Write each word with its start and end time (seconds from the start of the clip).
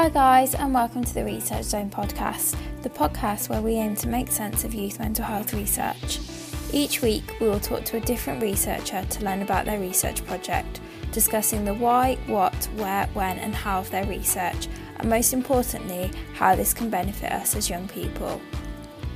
Hi, 0.00 0.08
guys, 0.10 0.54
and 0.54 0.72
welcome 0.72 1.02
to 1.02 1.12
the 1.12 1.24
Research 1.24 1.64
Zone 1.64 1.90
podcast, 1.90 2.56
the 2.82 2.88
podcast 2.88 3.48
where 3.48 3.60
we 3.60 3.72
aim 3.74 3.96
to 3.96 4.06
make 4.06 4.30
sense 4.30 4.62
of 4.62 4.72
youth 4.72 5.00
mental 5.00 5.24
health 5.24 5.52
research. 5.52 6.20
Each 6.72 7.02
week, 7.02 7.34
we 7.40 7.48
will 7.48 7.58
talk 7.58 7.84
to 7.86 7.96
a 7.96 8.00
different 8.02 8.40
researcher 8.40 9.04
to 9.04 9.24
learn 9.24 9.42
about 9.42 9.64
their 9.64 9.80
research 9.80 10.24
project, 10.24 10.80
discussing 11.10 11.64
the 11.64 11.74
why, 11.74 12.16
what, 12.28 12.54
where, 12.76 13.08
when, 13.08 13.40
and 13.40 13.52
how 13.52 13.80
of 13.80 13.90
their 13.90 14.06
research, 14.06 14.68
and 14.98 15.10
most 15.10 15.32
importantly, 15.32 16.12
how 16.34 16.54
this 16.54 16.72
can 16.72 16.90
benefit 16.90 17.32
us 17.32 17.56
as 17.56 17.68
young 17.68 17.88
people. 17.88 18.40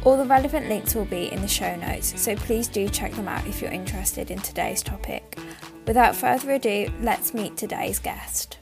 All 0.04 0.16
the 0.16 0.26
relevant 0.26 0.68
links 0.68 0.96
will 0.96 1.04
be 1.04 1.30
in 1.30 1.42
the 1.42 1.46
show 1.46 1.76
notes, 1.76 2.20
so 2.20 2.34
please 2.34 2.66
do 2.66 2.88
check 2.88 3.12
them 3.12 3.28
out 3.28 3.46
if 3.46 3.62
you're 3.62 3.70
interested 3.70 4.32
in 4.32 4.40
today's 4.40 4.82
topic. 4.82 5.38
Without 5.86 6.16
further 6.16 6.50
ado, 6.50 6.88
let's 7.00 7.32
meet 7.32 7.56
today's 7.56 8.00
guest. 8.00 8.58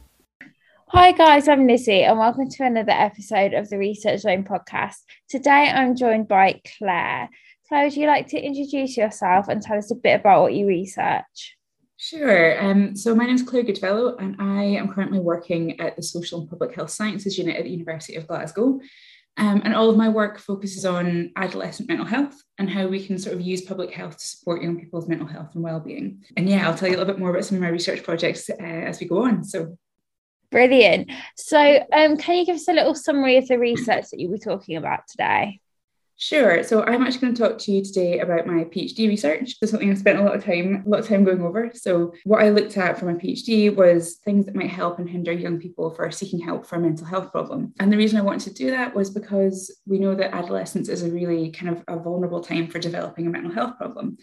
Hi, 0.93 1.13
guys, 1.13 1.47
I'm 1.47 1.69
Lizzie, 1.69 2.03
and 2.03 2.19
welcome 2.19 2.51
to 2.51 2.65
another 2.65 2.91
episode 2.91 3.55
of 3.55 3.71
the 3.71 3.79
Research 3.79 4.23
Zone 4.23 4.43
podcast. 4.43 4.97
Today, 5.29 5.71
I'm 5.73 5.95
joined 5.95 6.27
by 6.27 6.61
Claire. 6.79 7.29
Claire, 7.69 7.85
would 7.85 7.97
you 7.97 8.09
like 8.09 8.27
to 8.31 8.41
introduce 8.41 8.97
yourself 8.97 9.47
and 9.47 9.63
tell 9.63 9.79
us 9.79 9.93
a 9.93 9.95
bit 9.95 10.19
about 10.19 10.43
what 10.43 10.55
you 10.55 10.67
research? 10.67 11.57
Sure. 11.97 12.61
Um, 12.61 12.97
so, 12.97 13.15
my 13.15 13.25
name 13.25 13.37
is 13.37 13.45
Claire 13.45 13.63
Goodfellow, 13.63 14.17
and 14.17 14.35
I 14.41 14.65
am 14.65 14.93
currently 14.93 15.21
working 15.21 15.79
at 15.79 15.95
the 15.95 16.03
Social 16.03 16.41
and 16.41 16.51
Public 16.51 16.75
Health 16.75 16.91
Sciences 16.91 17.39
Unit 17.39 17.57
at 17.57 17.63
the 17.63 17.71
University 17.71 18.17
of 18.17 18.27
Glasgow. 18.27 18.81
Um, 19.37 19.63
and 19.65 19.77
all 19.77 19.91
of 19.91 19.97
my 19.97 20.09
work 20.09 20.41
focuses 20.41 20.85
on 20.85 21.31
adolescent 21.37 21.89
mental 21.89 22.05
health 22.05 22.43
and 22.59 22.69
how 22.69 22.89
we 22.89 23.07
can 23.07 23.17
sort 23.17 23.37
of 23.37 23.41
use 23.41 23.63
public 23.63 23.93
health 23.93 24.19
to 24.19 24.27
support 24.27 24.61
young 24.61 24.81
people's 24.81 25.09
mental 25.09 25.29
health 25.29 25.55
and 25.55 25.63
well-being. 25.63 26.25
And 26.37 26.49
yeah, 26.49 26.69
I'll 26.69 26.75
tell 26.75 26.89
you 26.89 26.97
a 26.97 26.99
little 26.99 27.15
bit 27.15 27.21
more 27.21 27.31
about 27.31 27.45
some 27.45 27.59
of 27.59 27.63
my 27.63 27.69
research 27.69 28.03
projects 28.03 28.51
uh, 28.51 28.57
as 28.61 28.99
we 28.99 29.07
go 29.07 29.25
on. 29.25 29.45
So 29.45 29.79
Brilliant. 30.51 31.11
So, 31.37 31.87
um, 31.93 32.17
can 32.17 32.37
you 32.37 32.47
give 32.47 32.57
us 32.57 32.69
a 32.69 32.73
little 32.73 32.95
summary 32.95 33.37
of 33.37 33.47
the 33.47 33.59
research 33.59 34.11
that 34.11 34.19
you 34.19 34.29
were 34.29 34.39
talking 34.39 34.77
about 34.77 35.07
today? 35.09 35.61
Sure. 36.23 36.63
So 36.63 36.83
I'm 36.85 37.03
actually 37.03 37.21
going 37.21 37.35
to 37.35 37.43
talk 37.43 37.59
to 37.61 37.73
you 37.73 37.83
today 37.83 38.19
about 38.19 38.47
my 38.47 38.65
PhD 38.65 39.09
research. 39.09 39.55
Is 39.63 39.71
something 39.71 39.91
I 39.91 39.95
spent 39.95 40.19
a 40.19 40.23
lot 40.23 40.37
of 40.37 40.45
time, 40.45 40.83
a 40.85 40.89
lot 40.89 41.01
of 41.01 41.09
time 41.09 41.25
going 41.25 41.41
over. 41.41 41.73
So 41.75 42.13
what 42.25 42.43
I 42.43 42.51
looked 42.51 42.77
at 42.77 42.99
for 42.99 43.07
my 43.07 43.15
PhD 43.15 43.75
was 43.75 44.17
things 44.17 44.45
that 44.45 44.55
might 44.55 44.69
help 44.69 44.99
and 44.99 45.09
hinder 45.09 45.33
young 45.33 45.59
people 45.59 45.91
for 45.91 46.11
seeking 46.11 46.39
help 46.39 46.67
for 46.67 46.77
a 46.77 46.79
mental 46.79 47.07
health 47.07 47.33
problem. 47.33 47.73
And 47.81 47.91
the 47.91 47.97
reason 47.97 48.19
I 48.19 48.23
wanted 48.23 48.55
to 48.55 48.65
do 48.65 48.71
that 48.71 48.95
was 48.95 49.09
because 49.09 49.75
we 49.87 49.99
know 49.99 50.15
that 50.15 50.35
adolescence 50.35 50.91
is 50.91 51.03
a 51.03 51.11
really 51.11 51.53
kind 51.53 51.75
of 51.75 51.85
a 51.89 51.99
vulnerable 51.99 52.43
time 52.43 52.67
for 52.67 52.79
developing 52.79 53.27
a 53.27 53.31
mental 53.31 53.53
health 53.53 53.79
problem. 53.79 54.19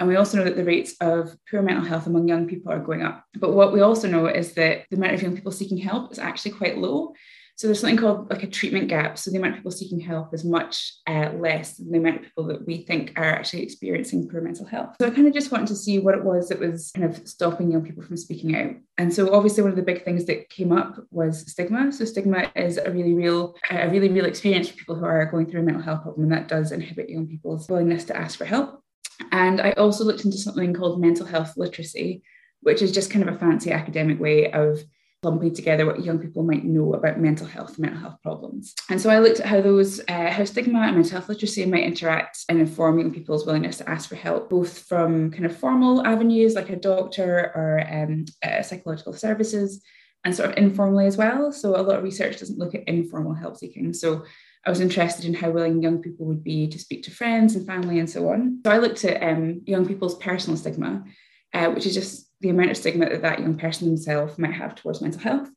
And 0.00 0.08
we 0.08 0.16
also 0.16 0.36
know 0.36 0.44
that 0.44 0.56
the 0.56 0.64
rates 0.64 0.94
of 1.00 1.36
poor 1.50 1.62
mental 1.62 1.84
health 1.84 2.06
among 2.06 2.28
young 2.28 2.46
people 2.46 2.72
are 2.72 2.80
going 2.80 3.02
up. 3.02 3.24
But 3.38 3.52
what 3.52 3.72
we 3.72 3.80
also 3.80 4.08
know 4.08 4.26
is 4.26 4.54
that 4.54 4.84
the 4.90 4.96
amount 4.96 5.14
of 5.14 5.22
young 5.22 5.36
people 5.36 5.52
seeking 5.52 5.78
help 5.78 6.10
is 6.12 6.18
actually 6.18 6.52
quite 6.52 6.78
low. 6.78 7.14
So 7.56 7.68
there's 7.68 7.78
something 7.78 7.98
called 7.98 8.30
like 8.30 8.42
a 8.42 8.48
treatment 8.48 8.88
gap. 8.88 9.16
So 9.16 9.30
the 9.30 9.38
amount 9.38 9.52
of 9.52 9.58
people 9.58 9.70
seeking 9.70 10.00
help 10.00 10.34
is 10.34 10.44
much 10.44 10.92
uh, 11.06 11.30
less 11.34 11.76
than 11.76 11.92
the 11.92 11.98
amount 11.98 12.16
of 12.16 12.22
people 12.22 12.46
that 12.48 12.66
we 12.66 12.78
think 12.78 13.12
are 13.14 13.24
actually 13.24 13.62
experiencing 13.62 14.28
poor 14.28 14.40
mental 14.40 14.66
health. 14.66 14.96
So 15.00 15.06
I 15.06 15.10
kind 15.10 15.28
of 15.28 15.34
just 15.34 15.52
wanted 15.52 15.68
to 15.68 15.76
see 15.76 16.00
what 16.00 16.16
it 16.16 16.24
was 16.24 16.48
that 16.48 16.58
was 16.58 16.90
kind 16.96 17.08
of 17.08 17.28
stopping 17.28 17.70
young 17.70 17.84
people 17.84 18.02
from 18.02 18.16
speaking 18.16 18.56
out. 18.56 18.72
And 18.98 19.14
so 19.14 19.32
obviously 19.32 19.62
one 19.62 19.70
of 19.70 19.76
the 19.76 19.82
big 19.82 20.04
things 20.04 20.24
that 20.24 20.50
came 20.50 20.72
up 20.72 20.96
was 21.12 21.48
stigma. 21.48 21.92
So 21.92 22.04
stigma 22.04 22.50
is 22.56 22.76
a 22.76 22.90
really 22.90 23.14
real, 23.14 23.54
a 23.70 23.88
really 23.88 24.08
real 24.08 24.26
experience 24.26 24.68
for 24.68 24.76
people 24.76 24.96
who 24.96 25.04
are 25.04 25.26
going 25.26 25.46
through 25.46 25.60
a 25.60 25.64
mental 25.64 25.82
health 25.82 26.02
problem, 26.02 26.24
and 26.24 26.32
that 26.32 26.48
does 26.48 26.72
inhibit 26.72 27.08
young 27.08 27.28
people's 27.28 27.68
willingness 27.68 28.04
to 28.06 28.16
ask 28.16 28.36
for 28.36 28.46
help. 28.46 28.83
And 29.30 29.60
I 29.60 29.72
also 29.72 30.04
looked 30.04 30.24
into 30.24 30.38
something 30.38 30.74
called 30.74 31.00
mental 31.00 31.26
health 31.26 31.56
literacy, 31.56 32.22
which 32.60 32.82
is 32.82 32.92
just 32.92 33.10
kind 33.10 33.28
of 33.28 33.34
a 33.34 33.38
fancy 33.38 33.70
academic 33.70 34.20
way 34.20 34.50
of 34.52 34.80
lumping 35.22 35.54
together 35.54 35.86
what 35.86 36.04
young 36.04 36.18
people 36.18 36.42
might 36.42 36.64
know 36.64 36.92
about 36.94 37.18
mental 37.18 37.46
health, 37.46 37.78
mental 37.78 37.98
health 37.98 38.16
problems. 38.22 38.74
And 38.90 39.00
so 39.00 39.08
I 39.10 39.18
looked 39.18 39.40
at 39.40 39.46
how 39.46 39.60
those, 39.60 40.00
uh, 40.06 40.30
how 40.30 40.44
stigma 40.44 40.80
and 40.80 40.96
mental 40.96 41.12
health 41.12 41.28
literacy 41.28 41.64
might 41.64 41.84
interact 41.84 42.44
and 42.48 42.60
inform 42.60 42.98
young 42.98 43.12
people's 43.12 43.46
willingness 43.46 43.78
to 43.78 43.88
ask 43.88 44.08
for 44.08 44.16
help, 44.16 44.50
both 44.50 44.80
from 44.80 45.30
kind 45.30 45.46
of 45.46 45.56
formal 45.56 46.06
avenues 46.06 46.54
like 46.54 46.68
a 46.68 46.76
doctor 46.76 47.52
or 47.54 47.86
um, 47.90 48.26
uh, 48.42 48.62
psychological 48.62 49.14
services, 49.14 49.82
and 50.24 50.34
sort 50.34 50.50
of 50.50 50.56
informally 50.56 51.06
as 51.06 51.16
well. 51.16 51.52
So 51.52 51.70
a 51.70 51.82
lot 51.82 51.96
of 51.96 52.02
research 52.02 52.38
doesn't 52.38 52.58
look 52.58 52.74
at 52.74 52.88
informal 52.88 53.34
help 53.34 53.56
seeking. 53.56 53.92
So 53.92 54.24
I 54.66 54.70
was 54.70 54.80
interested 54.80 55.24
in 55.24 55.34
how 55.34 55.50
willing 55.50 55.82
young 55.82 56.00
people 56.00 56.26
would 56.26 56.42
be 56.42 56.66
to 56.68 56.78
speak 56.78 57.02
to 57.04 57.10
friends 57.10 57.54
and 57.54 57.66
family 57.66 57.98
and 57.98 58.08
so 58.08 58.28
on. 58.30 58.60
So 58.64 58.72
I 58.72 58.78
looked 58.78 59.04
at 59.04 59.22
um, 59.22 59.62
young 59.66 59.86
people's 59.86 60.16
personal 60.16 60.56
stigma, 60.56 61.04
uh, 61.52 61.68
which 61.70 61.86
is 61.86 61.94
just 61.94 62.30
the 62.40 62.48
amount 62.48 62.70
of 62.70 62.76
stigma 62.76 63.08
that 63.08 63.22
that 63.22 63.40
young 63.40 63.56
person 63.56 63.88
themselves 63.88 64.38
might 64.38 64.54
have 64.54 64.74
towards 64.74 65.02
mental 65.02 65.20
health 65.20 65.50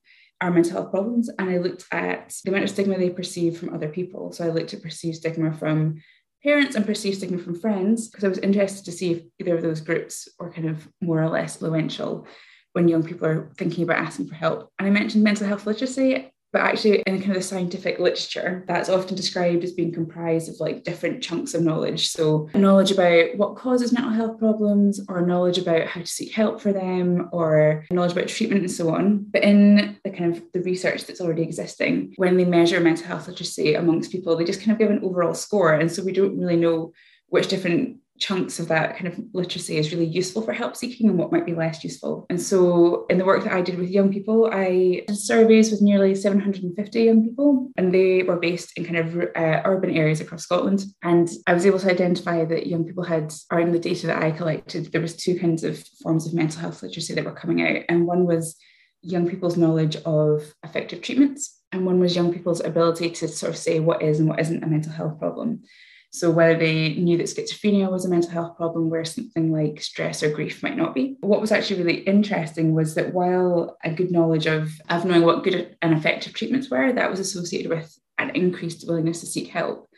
or 0.44 0.52
mental 0.52 0.74
health 0.74 0.92
problems. 0.92 1.30
And 1.40 1.50
I 1.50 1.58
looked 1.58 1.86
at 1.92 2.36
the 2.44 2.52
amount 2.52 2.66
of 2.66 2.70
stigma 2.70 2.98
they 2.98 3.10
perceive 3.10 3.58
from 3.58 3.74
other 3.74 3.90
people. 3.90 4.32
So 4.32 4.46
I 4.46 4.50
looked 4.50 4.74
at 4.74 4.84
perceived 4.84 5.18
stigma 5.18 5.54
from 5.54 6.02
parents 6.44 6.76
and 6.76 6.86
perceived 6.86 7.18
stigma 7.18 7.38
from 7.38 7.60
friends 7.60 8.08
because 8.08 8.24
I 8.24 8.30
was 8.30 8.38
interested 8.40 8.86
to 8.86 8.92
see 8.92 9.12
if 9.12 9.24
either 9.40 9.56
of 9.56 9.64
those 9.64 9.82
groups 9.82 10.28
were 10.40 10.52
kind 10.52 10.70
of 10.70 10.88
more 11.02 11.22
or 11.22 11.30
less 11.30 11.56
influential 11.56 12.28
when 12.74 12.88
young 12.88 13.04
people 13.04 13.28
are 13.28 13.52
thinking 13.58 13.84
about 13.84 13.98
asking 13.98 14.28
for 14.28 14.36
help. 14.36 14.72
And 14.78 14.88
I 14.88 14.92
mentioned 14.92 15.24
mental 15.24 15.48
health 15.48 15.66
literacy. 15.66 16.32
But 16.54 16.62
actually, 16.62 17.04
in 17.06 17.20
kind 17.20 17.32
of 17.32 17.38
the 17.38 17.42
scientific 17.42 18.00
literature, 18.00 18.64
that's 18.68 18.90
often 18.90 19.16
described 19.16 19.64
as 19.64 19.74
being 19.74 19.92
comprised 19.92 20.50
of 20.50 20.60
like 20.60 20.84
different 20.84 21.22
chunks 21.22 21.54
of 21.54 21.62
knowledge. 21.62 22.10
So, 22.10 22.50
knowledge 22.56 22.92
about 22.92 23.38
what 23.38 23.58
causes 23.58 23.92
mental 23.92 24.12
health 24.12 24.40
problems, 24.40 25.02
or 25.10 25.26
knowledge 25.26 25.58
about 25.58 25.88
how 25.88 26.02
to 26.02 26.08
seek 26.08 26.34
help 26.34 26.62
for 26.62 26.72
them, 26.72 27.30
or 27.34 27.86
knowledge 27.92 28.14
about 28.14 28.30
treatment 28.30 28.62
and 28.62 28.72
so 28.72 28.94
on. 28.96 29.26
But 29.30 29.44
in 29.44 30.00
the 30.04 30.10
kind 30.10 30.36
of 30.36 30.44
the 30.54 30.62
research 30.62 31.06
that's 31.06 31.22
already 31.22 31.44
existing, 31.44 32.14
when 32.16 32.38
they 32.38 32.46
measure 32.46 32.80
mental 32.80 33.08
health 33.08 33.28
literacy 33.28 33.74
amongst 33.74 34.12
people, 34.12 34.38
they 34.38 34.46
just 34.46 34.62
kind 34.62 34.72
of 34.72 34.80
give 34.80 34.90
an 34.90 35.04
overall 35.04 35.34
score. 35.34 35.74
And 35.74 35.92
so 35.92 36.04
we 36.04 36.14
don't 36.14 36.40
really 36.40 36.58
know 36.58 36.94
which 37.30 37.50
different 37.50 37.98
chunks 38.20 38.60
of 38.60 38.68
that 38.68 38.98
kind 38.98 39.08
of 39.08 39.20
literacy 39.34 39.78
is 39.78 39.92
really 39.92 40.06
useful 40.06 40.42
for 40.42 40.54
help 40.54 40.76
seeking 40.76 41.10
and 41.10 41.18
what 41.18 41.32
might 41.32 41.46
be 41.46 41.54
less 41.54 41.84
useful. 41.84 42.26
And 42.30 42.42
so, 42.42 43.06
in 43.10 43.18
the 43.18 43.26
work 43.26 43.44
that 43.44 43.54
I 43.54 43.62
did 43.62 43.78
with 43.78 43.90
young 43.90 44.12
people, 44.12 44.50
I 44.52 45.04
did 45.08 45.18
surveys 45.18 45.72
with 45.72 45.82
nearly 45.82 46.16
750 46.16 47.02
young 47.02 47.24
people, 47.24 47.72
and 47.78 47.94
they 47.94 48.24
were 48.24 48.38
based 48.38 48.78
in 48.78 48.86
kind 48.86 48.98
of 48.98 49.18
uh, 49.36 49.62
urban 49.66 49.92
areas 49.92 50.22
across 50.22 50.44
Scotland. 50.44 50.84
And 51.04 51.30
I 51.46 51.54
was 51.54 51.66
able 51.66 51.80
to 51.80 51.92
identify 51.92 52.46
that 52.46 52.68
young 52.68 52.86
people 52.86 53.04
had, 53.04 53.34
in 53.52 53.72
the 53.72 53.80
data 53.80 54.08
that 54.08 54.24
I 54.24 54.32
collected, 54.32 54.92
there 54.92 55.02
was 55.02 55.16
two 55.16 55.40
kinds 55.40 55.64
of 55.64 55.84
forms 56.02 56.26
of 56.26 56.34
mental 56.34 56.62
health 56.62 56.82
literacy 56.84 57.14
that 57.14 57.26
were 57.26 57.32
coming 57.32 57.62
out, 57.62 57.84
and 57.90 58.08
one 58.08 58.26
was 58.26 58.56
young 59.02 59.30
people's 59.30 59.58
knowledge 59.58 59.96
of 60.06 60.54
effective 60.64 61.02
treatments, 61.02 61.62
and 61.72 61.86
one 61.86 62.00
was 62.00 62.16
young 62.16 62.34
people's 62.34 62.62
ability 62.64 63.10
to 63.12 63.28
sort 63.28 63.52
of 63.52 63.58
say 63.58 63.80
what 63.80 64.02
is 64.02 64.20
and 64.20 64.28
what 64.28 64.40
isn't 64.40 64.64
a 64.64 64.68
mental 64.68 64.92
health 64.92 65.20
problem. 65.20 65.62
So, 66.12 66.32
whether 66.32 66.58
they 66.58 66.96
knew 66.96 67.18
that 67.18 67.28
schizophrenia 67.28 67.92
was 67.92 68.06
a 68.06 68.10
mental 68.10 68.32
health 68.32 68.58
problem 68.58 68.90
where 68.90 69.06
something 69.06 69.52
like 69.52 69.82
stress 69.82 70.24
or 70.24 70.32
grief 70.32 70.64
might 70.64 70.78
not 70.78 70.96
be. 70.96 71.18
What 71.20 71.42
was 71.42 71.52
actually 71.52 71.84
really 71.84 72.00
interesting 72.00 72.74
was 72.74 72.96
that 72.96 73.14
while 73.14 73.78
a 73.84 73.92
good 73.92 74.12
knowledge 74.12 74.48
of, 74.48 74.72
of 74.90 75.06
knowing 75.06 75.24
what 75.24 75.44
good 75.44 75.76
and 75.82 75.94
effective 75.94 76.34
treatments 76.34 76.70
were, 76.70 76.94
that 76.94 77.10
was 77.10 77.20
associated 77.20 77.70
with 77.70 77.98
an 78.18 78.32
increased 78.32 78.88
willingness 78.88 79.20
to 79.20 79.26
seek 79.26 79.50
help. 79.50 79.90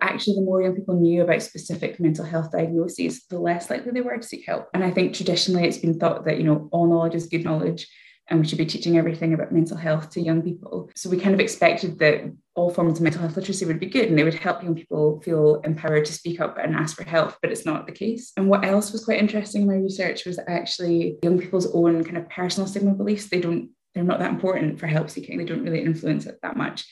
Actually, 0.00 0.34
the 0.34 0.42
more 0.42 0.60
young 0.60 0.74
people 0.74 1.00
knew 1.00 1.22
about 1.22 1.42
specific 1.42 2.00
mental 2.00 2.24
health 2.24 2.50
diagnoses, 2.50 3.24
the 3.30 3.38
less 3.38 3.70
likely 3.70 3.92
they 3.92 4.00
were 4.00 4.16
to 4.16 4.22
seek 4.22 4.44
help. 4.44 4.68
And 4.74 4.82
I 4.82 4.90
think 4.90 5.14
traditionally 5.14 5.64
it's 5.64 5.78
been 5.78 5.98
thought 5.98 6.24
that, 6.24 6.38
you 6.38 6.44
know, 6.44 6.68
all 6.72 6.88
knowledge 6.88 7.14
is 7.14 7.28
good 7.28 7.44
knowledge 7.44 7.86
and 8.32 8.40
we 8.40 8.48
should 8.48 8.56
be 8.56 8.64
teaching 8.64 8.96
everything 8.96 9.34
about 9.34 9.52
mental 9.52 9.76
health 9.76 10.08
to 10.08 10.20
young 10.20 10.40
people. 10.40 10.90
So 10.96 11.10
we 11.10 11.20
kind 11.20 11.34
of 11.34 11.40
expected 11.40 11.98
that 11.98 12.22
all 12.54 12.70
forms 12.70 12.98
of 12.98 13.02
mental 13.02 13.20
health 13.20 13.36
literacy 13.36 13.66
would 13.66 13.78
be 13.78 13.90
good 13.90 14.08
and 14.08 14.18
they 14.18 14.24
would 14.24 14.32
help 14.32 14.62
young 14.62 14.74
people 14.74 15.20
feel 15.20 15.60
empowered 15.64 16.06
to 16.06 16.14
speak 16.14 16.40
up 16.40 16.56
and 16.56 16.74
ask 16.74 16.96
for 16.96 17.04
help, 17.04 17.36
but 17.42 17.52
it's 17.52 17.66
not 17.66 17.84
the 17.84 17.92
case. 17.92 18.32
And 18.38 18.48
what 18.48 18.64
else 18.64 18.90
was 18.90 19.04
quite 19.04 19.18
interesting 19.18 19.62
in 19.62 19.68
my 19.68 19.74
research 19.74 20.24
was 20.24 20.40
actually 20.48 21.18
young 21.22 21.38
people's 21.38 21.74
own 21.74 22.02
kind 22.04 22.16
of 22.16 22.28
personal 22.30 22.66
stigma 22.66 22.94
beliefs, 22.94 23.28
they 23.28 23.40
don't, 23.40 23.68
they're 23.94 24.02
not 24.02 24.18
that 24.20 24.30
important 24.30 24.80
for 24.80 24.86
help 24.86 25.10
seeking. 25.10 25.36
They 25.36 25.44
don't 25.44 25.62
really 25.62 25.84
influence 25.84 26.24
it 26.24 26.38
that 26.42 26.56
much. 26.56 26.86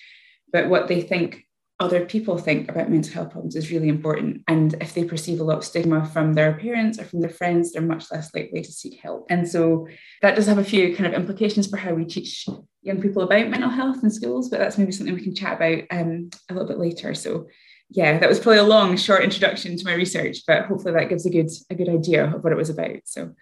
But 0.53 0.69
what 0.69 0.89
they 0.89 1.01
think 1.01 1.47
other 1.81 2.05
people 2.05 2.37
think 2.37 2.71
about 2.71 2.91
mental 2.91 3.15
health 3.15 3.31
problems 3.31 3.57
is 3.57 3.71
really 3.71 3.89
important. 3.89 4.43
And 4.47 4.75
if 4.83 4.93
they 4.93 5.03
perceive 5.03 5.41
a 5.41 5.45
lot 5.45 5.57
of 5.57 5.65
stigma 5.65 6.05
from 6.05 6.35
their 6.35 6.53
parents 6.53 6.99
or 6.99 7.05
from 7.05 7.23
their 7.23 7.31
friends, 7.31 7.73
they're 7.73 7.81
much 7.81 8.13
less 8.13 8.33
likely 8.35 8.61
to 8.61 8.71
seek 8.71 9.01
help. 9.01 9.27
And 9.31 9.49
so 9.49 9.89
that 10.21 10.37
does 10.37 10.47
have 10.47 10.59
a 10.59 10.65
few 10.65 10.95
kind 10.95 11.07
of 11.07 11.19
implications 11.19 11.67
for 11.69 11.79
how 11.79 11.95
we 11.95 12.05
teach 12.05 12.47
young 12.83 13.01
people 13.01 13.23
about 13.23 13.49
mental 13.49 13.71
health 13.71 14.05
in 14.05 14.11
schools, 14.11 14.51
but 14.51 14.59
that's 14.59 14.77
maybe 14.77 14.93
something 14.93 15.15
we 15.15 15.23
can 15.23 15.35
chat 15.35 15.57
about 15.57 15.85
um, 15.91 16.29
a 16.51 16.53
little 16.53 16.69
bit 16.69 16.79
later. 16.79 17.15
So 17.15 17.49
yeah, 17.89 18.19
that 18.19 18.29
was 18.29 18.39
probably 18.39 18.59
a 18.59 18.65
long, 18.65 18.97
short 18.97 19.25
introduction 19.25 19.77
to 19.77 19.85
my 19.85 19.95
research, 19.95 20.43
but 20.47 20.67
hopefully 20.67 20.93
that 20.93 21.09
gives 21.09 21.25
a 21.25 21.31
good 21.31 21.51
a 21.71 21.75
good 21.75 21.89
idea 21.89 22.27
of 22.27 22.45
what 22.45 22.53
it 22.53 22.57
was 22.57 22.71
about. 22.71 23.01
So 23.05 23.35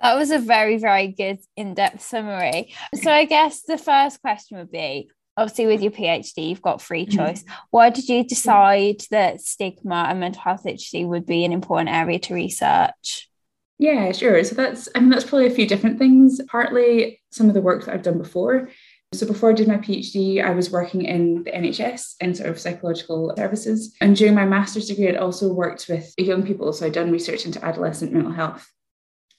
that 0.00 0.14
was 0.14 0.30
a 0.30 0.38
very, 0.38 0.76
very 0.76 1.08
good 1.08 1.38
in-depth 1.56 2.02
summary. 2.02 2.72
So 2.94 3.10
I 3.10 3.24
guess 3.24 3.62
the 3.62 3.78
first 3.78 4.20
question 4.20 4.58
would 4.58 4.70
be 4.70 5.10
obviously 5.38 5.66
with 5.66 5.80
your 5.80 5.92
PhD, 5.92 6.48
you've 6.48 6.62
got 6.62 6.82
free 6.82 7.06
mm-hmm. 7.06 7.16
choice. 7.16 7.42
Mm-hmm. 7.42 7.54
Why 7.70 7.90
did 7.90 8.08
you 8.08 8.24
decide 8.24 9.02
that 9.10 9.40
stigma 9.40 10.06
and 10.08 10.20
mental 10.20 10.42
health 10.42 10.64
literacy 10.64 11.04
would 11.04 11.26
be 11.26 11.44
an 11.44 11.52
important 11.52 11.90
area 11.90 12.18
to 12.18 12.34
research? 12.34 13.30
Yeah, 13.78 14.10
sure. 14.10 14.42
So 14.42 14.56
that's 14.56 14.88
I 14.94 15.00
mean 15.00 15.10
that's 15.10 15.24
probably 15.24 15.46
a 15.46 15.50
few 15.50 15.66
different 15.66 15.98
things. 15.98 16.40
Partly 16.48 17.20
some 17.30 17.48
of 17.48 17.54
the 17.54 17.60
work 17.60 17.84
that 17.84 17.94
I've 17.94 18.02
done 18.02 18.18
before. 18.18 18.68
So 19.14 19.26
before 19.26 19.50
I 19.50 19.54
did 19.54 19.68
my 19.68 19.78
PhD, 19.78 20.44
I 20.44 20.50
was 20.50 20.70
working 20.70 21.04
in 21.04 21.44
the 21.44 21.52
NHS 21.52 22.16
in 22.20 22.34
sort 22.34 22.50
of 22.50 22.58
psychological 22.58 23.32
services. 23.38 23.94
And 24.02 24.14
during 24.14 24.34
my 24.34 24.44
master's 24.44 24.88
degree, 24.88 25.08
I'd 25.08 25.16
also 25.16 25.50
worked 25.50 25.86
with 25.88 26.12
young 26.18 26.42
people. 26.42 26.72
So 26.74 26.84
I'd 26.84 26.92
done 26.92 27.10
research 27.10 27.46
into 27.46 27.64
adolescent 27.64 28.12
mental 28.12 28.32
health. 28.32 28.70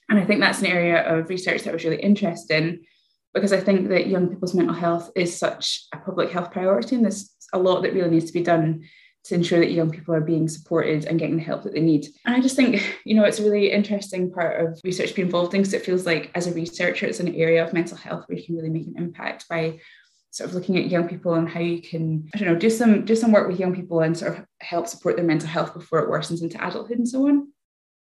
And 0.08 0.18
I 0.18 0.24
think 0.24 0.40
that's 0.40 0.58
an 0.58 0.66
area 0.66 1.02
of 1.02 1.28
research 1.28 1.62
that 1.62 1.70
I 1.70 1.72
was 1.72 1.84
really 1.84 2.02
interested 2.02 2.60
in 2.60 2.80
because 3.34 3.52
I 3.52 3.60
think 3.60 3.88
that 3.88 4.08
young 4.08 4.28
people's 4.28 4.54
mental 4.54 4.74
health 4.74 5.10
is 5.14 5.36
such 5.36 5.86
a 5.94 5.98
public 5.98 6.30
health 6.30 6.50
priority 6.50 6.96
and 6.96 7.04
there's 7.04 7.30
a 7.52 7.58
lot 7.58 7.82
that 7.82 7.94
really 7.94 8.10
needs 8.10 8.26
to 8.26 8.32
be 8.32 8.42
done 8.42 8.82
to 9.24 9.34
ensure 9.34 9.60
that 9.60 9.72
young 9.72 9.90
people 9.90 10.14
are 10.14 10.20
being 10.20 10.48
supported 10.48 11.04
and 11.04 11.18
getting 11.18 11.36
the 11.36 11.42
help 11.42 11.62
that 11.62 11.74
they 11.74 11.80
need. 11.80 12.06
And 12.24 12.34
I 12.34 12.40
just 12.40 12.56
think, 12.56 12.98
you 13.04 13.14
know, 13.14 13.24
it's 13.24 13.38
a 13.38 13.44
really 13.44 13.70
interesting 13.70 14.32
part 14.32 14.64
of 14.64 14.80
research 14.82 15.10
to 15.10 15.14
be 15.14 15.22
involved 15.22 15.54
in 15.54 15.60
because 15.60 15.74
it 15.74 15.84
feels 15.84 16.06
like 16.06 16.30
as 16.34 16.46
a 16.46 16.54
researcher, 16.54 17.06
it's 17.06 17.20
an 17.20 17.34
area 17.34 17.62
of 17.62 17.72
mental 17.72 17.96
health 17.96 18.24
where 18.26 18.38
you 18.38 18.44
can 18.44 18.56
really 18.56 18.70
make 18.70 18.86
an 18.86 18.94
impact 18.96 19.46
by 19.48 19.78
sort 20.30 20.48
of 20.48 20.54
looking 20.54 20.78
at 20.78 20.90
young 20.90 21.08
people 21.08 21.34
and 21.34 21.48
how 21.48 21.60
you 21.60 21.82
can, 21.82 22.28
I 22.34 22.38
don't 22.38 22.48
know, 22.48 22.56
do 22.56 22.70
some 22.70 23.04
do 23.04 23.16
some 23.16 23.32
work 23.32 23.48
with 23.48 23.60
young 23.60 23.74
people 23.74 24.00
and 24.00 24.16
sort 24.16 24.38
of 24.38 24.44
help 24.60 24.86
support 24.86 25.16
their 25.16 25.24
mental 25.24 25.48
health 25.48 25.74
before 25.74 25.98
it 25.98 26.08
worsens 26.08 26.40
into 26.40 26.64
adulthood 26.64 26.98
and 26.98 27.08
so 27.08 27.28
on. 27.28 27.52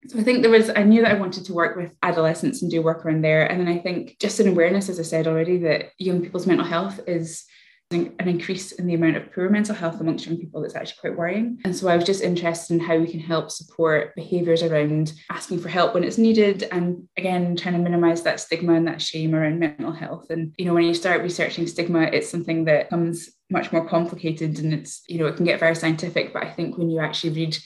So 0.09 0.19
I 0.19 0.23
think 0.23 0.43
there 0.43 0.51
was, 0.51 0.71
I 0.75 0.83
knew 0.83 1.03
that 1.03 1.11
I 1.11 1.19
wanted 1.19 1.45
to 1.45 1.53
work 1.53 1.77
with 1.77 1.95
adolescents 2.03 2.63
and 2.63 2.71
do 2.71 2.81
work 2.81 3.05
around 3.05 3.23
there. 3.23 3.45
And 3.45 3.61
then 3.61 3.69
I 3.69 3.79
think 3.79 4.17
just 4.19 4.41
an 4.41 4.49
awareness, 4.49 4.89
as 4.89 4.99
I 4.99 5.03
said 5.03 5.27
already, 5.27 5.59
that 5.59 5.91
young 5.99 6.23
people's 6.23 6.47
mental 6.47 6.67
health 6.67 7.01
is 7.07 7.45
an 7.93 8.15
increase 8.19 8.71
in 8.71 8.87
the 8.87 8.95
amount 8.95 9.17
of 9.17 9.33
poor 9.33 9.49
mental 9.49 9.75
health 9.75 10.01
amongst 10.01 10.25
young 10.25 10.39
people 10.39 10.63
that's 10.63 10.77
actually 10.77 11.01
quite 11.01 11.19
worrying. 11.19 11.59
And 11.65 11.75
so 11.75 11.89
I 11.89 11.97
was 11.97 12.05
just 12.05 12.23
interested 12.23 12.75
in 12.75 12.81
how 12.81 12.97
we 12.97 13.11
can 13.11 13.19
help 13.19 13.51
support 13.51 14.15
behaviours 14.15 14.63
around 14.63 15.13
asking 15.29 15.59
for 15.59 15.69
help 15.69 15.95
when 15.95 16.05
it's 16.05 16.17
needed 16.17 16.69
and 16.71 17.09
again 17.17 17.57
trying 17.57 17.75
to 17.75 17.81
minimize 17.81 18.23
that 18.23 18.39
stigma 18.39 18.75
and 18.75 18.87
that 18.87 19.03
shame 19.03 19.35
around 19.35 19.59
mental 19.59 19.91
health. 19.91 20.31
And 20.31 20.55
you 20.57 20.67
know, 20.67 20.75
when 20.75 20.85
you 20.85 20.95
start 20.95 21.23
researching 21.23 21.67
stigma, 21.67 22.03
it's 22.03 22.31
something 22.31 22.65
that 22.67 22.91
comes 22.91 23.29
much 23.51 23.73
more 23.73 23.85
complicated 23.89 24.61
and 24.61 24.73
it's, 24.73 25.03
you 25.09 25.19
know, 25.19 25.27
it 25.27 25.35
can 25.35 25.45
get 25.45 25.59
very 25.59 25.75
scientific. 25.75 26.33
But 26.33 26.45
I 26.45 26.51
think 26.51 26.79
when 26.79 26.91
you 26.91 27.01
actually 27.01 27.33
read 27.33 27.59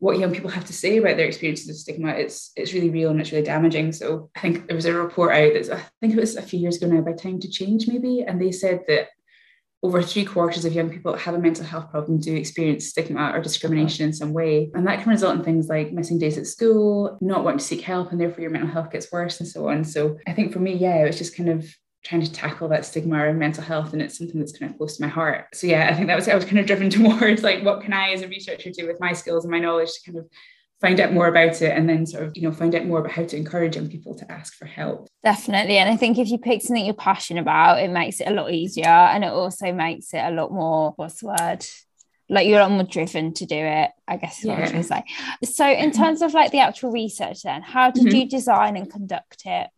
what 0.00 0.18
young 0.18 0.32
people 0.32 0.50
have 0.50 0.64
to 0.66 0.72
say 0.72 0.98
about 0.98 1.16
their 1.16 1.26
experiences 1.26 1.68
of 1.68 1.76
stigma, 1.76 2.10
it's 2.10 2.52
it's 2.56 2.72
really 2.72 2.90
real 2.90 3.10
and 3.10 3.20
it's 3.20 3.32
really 3.32 3.44
damaging. 3.44 3.92
So 3.92 4.30
I 4.36 4.40
think 4.40 4.66
there 4.66 4.76
was 4.76 4.86
a 4.86 4.92
report 4.92 5.32
out 5.32 5.52
that 5.54 5.72
I 5.72 5.84
think 6.00 6.14
it 6.14 6.20
was 6.20 6.36
a 6.36 6.42
few 6.42 6.60
years 6.60 6.76
ago 6.76 6.92
now 6.92 7.00
by 7.00 7.12
Time 7.12 7.40
to 7.40 7.48
Change 7.48 7.88
maybe, 7.88 8.22
and 8.22 8.40
they 8.40 8.52
said 8.52 8.84
that 8.88 9.08
over 9.82 10.02
three 10.02 10.24
quarters 10.24 10.64
of 10.64 10.72
young 10.72 10.90
people 10.90 11.12
that 11.12 11.20
have 11.20 11.34
a 11.34 11.38
mental 11.38 11.64
health 11.64 11.90
problem 11.90 12.18
do 12.18 12.34
experience 12.34 12.88
stigma 12.88 13.30
or 13.32 13.40
discrimination 13.40 14.06
in 14.06 14.12
some 14.12 14.32
way. 14.32 14.70
And 14.74 14.86
that 14.88 15.00
can 15.00 15.10
result 15.10 15.36
in 15.36 15.44
things 15.44 15.68
like 15.68 15.92
missing 15.92 16.18
days 16.18 16.36
at 16.36 16.48
school, 16.48 17.16
not 17.20 17.44
wanting 17.44 17.58
to 17.58 17.64
seek 17.64 17.82
help, 17.82 18.10
and 18.10 18.20
therefore 18.20 18.40
your 18.40 18.50
mental 18.50 18.70
health 18.70 18.90
gets 18.90 19.10
worse 19.12 19.38
and 19.38 19.48
so 19.48 19.68
on. 19.68 19.84
So 19.84 20.18
I 20.26 20.32
think 20.32 20.52
for 20.52 20.58
me, 20.58 20.74
yeah, 20.74 21.02
it 21.02 21.06
was 21.06 21.18
just 21.18 21.36
kind 21.36 21.48
of 21.48 21.72
trying 22.04 22.22
to 22.22 22.32
tackle 22.32 22.68
that 22.68 22.86
stigma 22.86 23.16
around 23.16 23.38
mental 23.38 23.64
health 23.64 23.92
and 23.92 24.00
it's 24.00 24.16
something 24.16 24.38
that's 24.38 24.56
kind 24.56 24.70
of 24.70 24.78
close 24.78 24.96
to 24.96 25.02
my 25.02 25.08
heart. 25.08 25.46
So 25.54 25.66
yeah 25.66 25.88
i 25.90 25.94
think 25.94 26.06
that 26.06 26.16
was 26.16 26.28
i 26.28 26.34
was 26.34 26.44
kind 26.44 26.58
of 26.58 26.66
driven 26.66 26.90
towards 26.90 27.42
like 27.42 27.62
what 27.64 27.82
can 27.82 27.92
i 27.92 28.12
as 28.12 28.22
a 28.22 28.28
researcher 28.28 28.70
do 28.70 28.86
with 28.86 29.00
my 29.00 29.12
skills 29.12 29.44
and 29.44 29.50
my 29.50 29.58
knowledge 29.58 29.92
to 29.92 30.10
kind 30.10 30.18
of 30.18 30.28
find 30.80 31.00
out 31.00 31.12
more 31.12 31.26
about 31.26 31.60
it 31.60 31.76
and 31.76 31.88
then 31.88 32.06
sort 32.06 32.24
of 32.24 32.36
you 32.36 32.42
know 32.42 32.52
find 32.52 32.74
out 32.74 32.86
more 32.86 33.00
about 33.00 33.12
how 33.12 33.24
to 33.24 33.36
encourage 33.36 33.76
young 33.76 33.88
people 33.88 34.14
to 34.14 34.30
ask 34.30 34.54
for 34.54 34.66
help. 34.66 35.08
Definitely 35.24 35.78
and 35.78 35.90
i 35.90 35.96
think 35.96 36.18
if 36.18 36.28
you 36.28 36.38
pick 36.38 36.62
something 36.62 36.84
you're 36.84 36.94
passionate 36.94 37.40
about 37.40 37.80
it 37.80 37.90
makes 37.90 38.20
it 38.20 38.28
a 38.28 38.32
lot 38.32 38.52
easier 38.52 38.86
and 38.86 39.24
it 39.24 39.32
also 39.32 39.72
makes 39.72 40.14
it 40.14 40.22
a 40.22 40.30
lot 40.30 40.52
more 40.52 40.92
what's 40.96 41.20
the 41.20 41.26
word? 41.26 41.66
Like 42.30 42.46
you're 42.46 42.60
a 42.60 42.62
lot 42.62 42.72
more 42.72 42.84
driven 42.84 43.32
to 43.34 43.46
do 43.46 43.56
it 43.56 43.90
i 44.06 44.16
guess 44.16 44.38
is 44.38 44.44
yeah. 44.44 44.52
what 44.52 44.62
i'm 44.62 44.70
trying 44.70 44.82
to 44.82 44.88
say. 44.88 45.50
So 45.50 45.66
in 45.68 45.90
terms 45.90 46.22
of 46.22 46.34
like 46.34 46.52
the 46.52 46.60
actual 46.60 46.92
research 46.92 47.42
then 47.42 47.62
how 47.62 47.90
did 47.90 48.06
mm-hmm. 48.06 48.16
you 48.16 48.28
design 48.28 48.76
and 48.76 48.90
conduct 48.90 49.42
it 49.46 49.68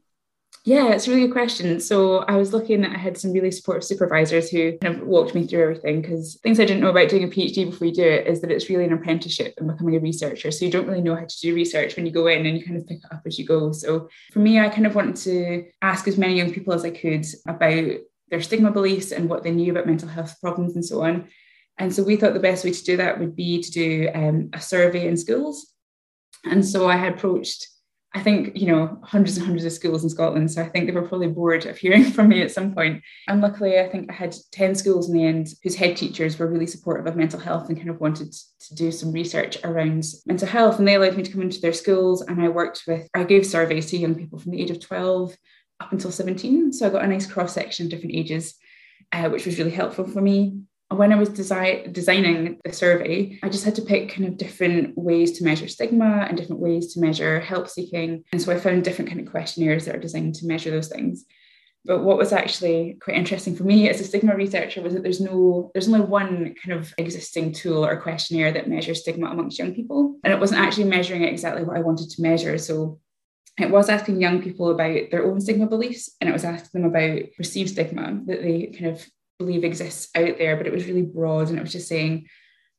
yeah, 0.64 0.92
it's 0.92 1.06
a 1.06 1.10
really 1.10 1.26
good 1.26 1.32
question. 1.32 1.80
So 1.80 2.18
I 2.18 2.36
was 2.36 2.52
looking, 2.52 2.84
I 2.84 2.98
had 2.98 3.16
some 3.16 3.32
really 3.32 3.50
supportive 3.50 3.82
supervisors 3.82 4.50
who 4.50 4.76
kind 4.78 4.94
of 4.94 5.06
walked 5.06 5.34
me 5.34 5.46
through 5.46 5.62
everything 5.62 6.02
because 6.02 6.38
things 6.42 6.60
I 6.60 6.66
didn't 6.66 6.82
know 6.82 6.90
about 6.90 7.08
doing 7.08 7.24
a 7.24 7.28
PhD 7.28 7.70
before 7.70 7.86
you 7.86 7.94
do 7.94 8.04
it 8.04 8.26
is 8.26 8.42
that 8.42 8.50
it's 8.50 8.68
really 8.68 8.84
an 8.84 8.92
apprenticeship 8.92 9.54
and 9.56 9.68
becoming 9.68 9.96
a 9.96 10.00
researcher. 10.00 10.50
So 10.50 10.66
you 10.66 10.70
don't 10.70 10.86
really 10.86 11.00
know 11.00 11.16
how 11.16 11.24
to 11.24 11.40
do 11.40 11.54
research 11.54 11.96
when 11.96 12.04
you 12.04 12.12
go 12.12 12.26
in 12.26 12.44
and 12.44 12.58
you 12.58 12.64
kind 12.64 12.76
of 12.76 12.86
pick 12.86 12.98
it 12.98 13.12
up 13.12 13.22
as 13.24 13.38
you 13.38 13.46
go. 13.46 13.72
So 13.72 14.10
for 14.32 14.40
me, 14.40 14.60
I 14.60 14.68
kind 14.68 14.86
of 14.86 14.94
wanted 14.94 15.16
to 15.16 15.64
ask 15.80 16.06
as 16.06 16.18
many 16.18 16.34
young 16.34 16.52
people 16.52 16.74
as 16.74 16.84
I 16.84 16.90
could 16.90 17.24
about 17.48 17.92
their 18.28 18.42
stigma 18.42 18.70
beliefs 18.70 19.12
and 19.12 19.30
what 19.30 19.42
they 19.42 19.52
knew 19.52 19.72
about 19.72 19.86
mental 19.86 20.08
health 20.08 20.38
problems 20.42 20.74
and 20.74 20.84
so 20.84 21.02
on. 21.02 21.26
And 21.78 21.94
so 21.94 22.02
we 22.02 22.16
thought 22.16 22.34
the 22.34 22.40
best 22.40 22.66
way 22.66 22.72
to 22.72 22.84
do 22.84 22.98
that 22.98 23.18
would 23.18 23.34
be 23.34 23.62
to 23.62 23.70
do 23.70 24.10
um, 24.14 24.50
a 24.52 24.60
survey 24.60 25.08
in 25.08 25.16
schools. 25.16 25.72
And 26.44 26.66
so 26.66 26.86
I 26.86 26.96
had 26.96 27.14
approached 27.14 27.66
I 28.12 28.20
think, 28.20 28.56
you 28.56 28.66
know, 28.66 28.98
hundreds 29.04 29.36
and 29.36 29.46
hundreds 29.46 29.64
of 29.64 29.72
schools 29.72 30.02
in 30.02 30.10
Scotland. 30.10 30.50
So 30.50 30.62
I 30.62 30.68
think 30.68 30.86
they 30.86 30.92
were 30.92 31.06
probably 31.06 31.28
bored 31.28 31.66
of 31.66 31.78
hearing 31.78 32.04
from 32.10 32.28
me 32.28 32.42
at 32.42 32.50
some 32.50 32.74
point. 32.74 33.02
And 33.28 33.40
luckily, 33.40 33.78
I 33.78 33.88
think 33.88 34.10
I 34.10 34.14
had 34.14 34.34
10 34.50 34.74
schools 34.74 35.08
in 35.08 35.16
the 35.16 35.24
end 35.24 35.48
whose 35.62 35.76
head 35.76 35.96
teachers 35.96 36.36
were 36.36 36.48
really 36.48 36.66
supportive 36.66 37.06
of 37.06 37.14
mental 37.14 37.38
health 37.38 37.68
and 37.68 37.76
kind 37.76 37.90
of 37.90 38.00
wanted 38.00 38.32
to 38.32 38.74
do 38.74 38.90
some 38.90 39.12
research 39.12 39.58
around 39.62 40.04
mental 40.26 40.48
health. 40.48 40.78
And 40.78 40.88
they 40.88 40.94
allowed 40.94 41.16
me 41.16 41.22
to 41.22 41.30
come 41.30 41.42
into 41.42 41.60
their 41.60 41.72
schools. 41.72 42.22
And 42.22 42.42
I 42.42 42.48
worked 42.48 42.82
with, 42.88 43.08
I 43.14 43.22
gave 43.22 43.46
surveys 43.46 43.86
to 43.90 43.96
young 43.96 44.16
people 44.16 44.40
from 44.40 44.52
the 44.52 44.60
age 44.60 44.70
of 44.70 44.80
12 44.80 45.36
up 45.78 45.92
until 45.92 46.10
17. 46.10 46.72
So 46.72 46.86
I 46.86 46.90
got 46.90 47.04
a 47.04 47.08
nice 47.08 47.26
cross 47.26 47.54
section 47.54 47.86
of 47.86 47.90
different 47.90 48.16
ages, 48.16 48.54
uh, 49.12 49.28
which 49.28 49.46
was 49.46 49.58
really 49.58 49.70
helpful 49.70 50.06
for 50.06 50.20
me 50.20 50.62
when 50.90 51.12
I 51.12 51.16
was 51.16 51.28
design, 51.28 51.92
designing 51.92 52.58
the 52.64 52.72
survey, 52.72 53.38
I 53.42 53.48
just 53.48 53.64
had 53.64 53.76
to 53.76 53.82
pick 53.82 54.12
kind 54.12 54.26
of 54.26 54.36
different 54.36 54.98
ways 54.98 55.38
to 55.38 55.44
measure 55.44 55.68
stigma 55.68 56.26
and 56.28 56.36
different 56.36 56.60
ways 56.60 56.94
to 56.94 57.00
measure 57.00 57.38
help 57.38 57.68
seeking. 57.68 58.24
And 58.32 58.42
so 58.42 58.52
I 58.52 58.58
found 58.58 58.82
different 58.82 59.08
kind 59.08 59.20
of 59.20 59.30
questionnaires 59.30 59.84
that 59.84 59.94
are 59.94 60.00
designed 60.00 60.34
to 60.36 60.46
measure 60.46 60.70
those 60.70 60.88
things. 60.88 61.24
But 61.84 62.02
what 62.02 62.18
was 62.18 62.32
actually 62.32 62.98
quite 63.00 63.16
interesting 63.16 63.56
for 63.56 63.64
me 63.64 63.88
as 63.88 64.00
a 64.00 64.04
stigma 64.04 64.34
researcher 64.34 64.82
was 64.82 64.92
that 64.92 65.02
there's 65.02 65.20
no, 65.20 65.70
there's 65.72 65.88
only 65.88 66.00
one 66.00 66.54
kind 66.62 66.78
of 66.78 66.92
existing 66.98 67.52
tool 67.52 67.86
or 67.86 68.00
questionnaire 68.00 68.52
that 68.52 68.68
measures 68.68 69.00
stigma 69.00 69.30
amongst 69.30 69.58
young 69.58 69.74
people. 69.74 70.18
And 70.24 70.32
it 70.32 70.40
wasn't 70.40 70.60
actually 70.60 70.84
measuring 70.84 71.24
exactly 71.24 71.64
what 71.64 71.76
I 71.76 71.80
wanted 71.80 72.10
to 72.10 72.22
measure. 72.22 72.58
So 72.58 72.98
it 73.58 73.70
was 73.70 73.88
asking 73.88 74.20
young 74.20 74.42
people 74.42 74.70
about 74.70 75.10
their 75.10 75.24
own 75.24 75.40
stigma 75.40 75.66
beliefs 75.66 76.10
and 76.20 76.28
it 76.28 76.32
was 76.32 76.44
asking 76.44 76.82
them 76.82 76.90
about 76.90 77.22
perceived 77.36 77.70
stigma 77.70 78.20
that 78.26 78.42
they 78.42 78.74
kind 78.76 78.86
of 78.86 79.06
believe 79.40 79.64
exists 79.64 80.10
out 80.14 80.36
there, 80.38 80.56
but 80.56 80.66
it 80.66 80.72
was 80.72 80.86
really 80.86 81.02
broad 81.02 81.48
and 81.48 81.58
it 81.58 81.62
was 81.62 81.72
just 81.72 81.88
saying, 81.88 82.26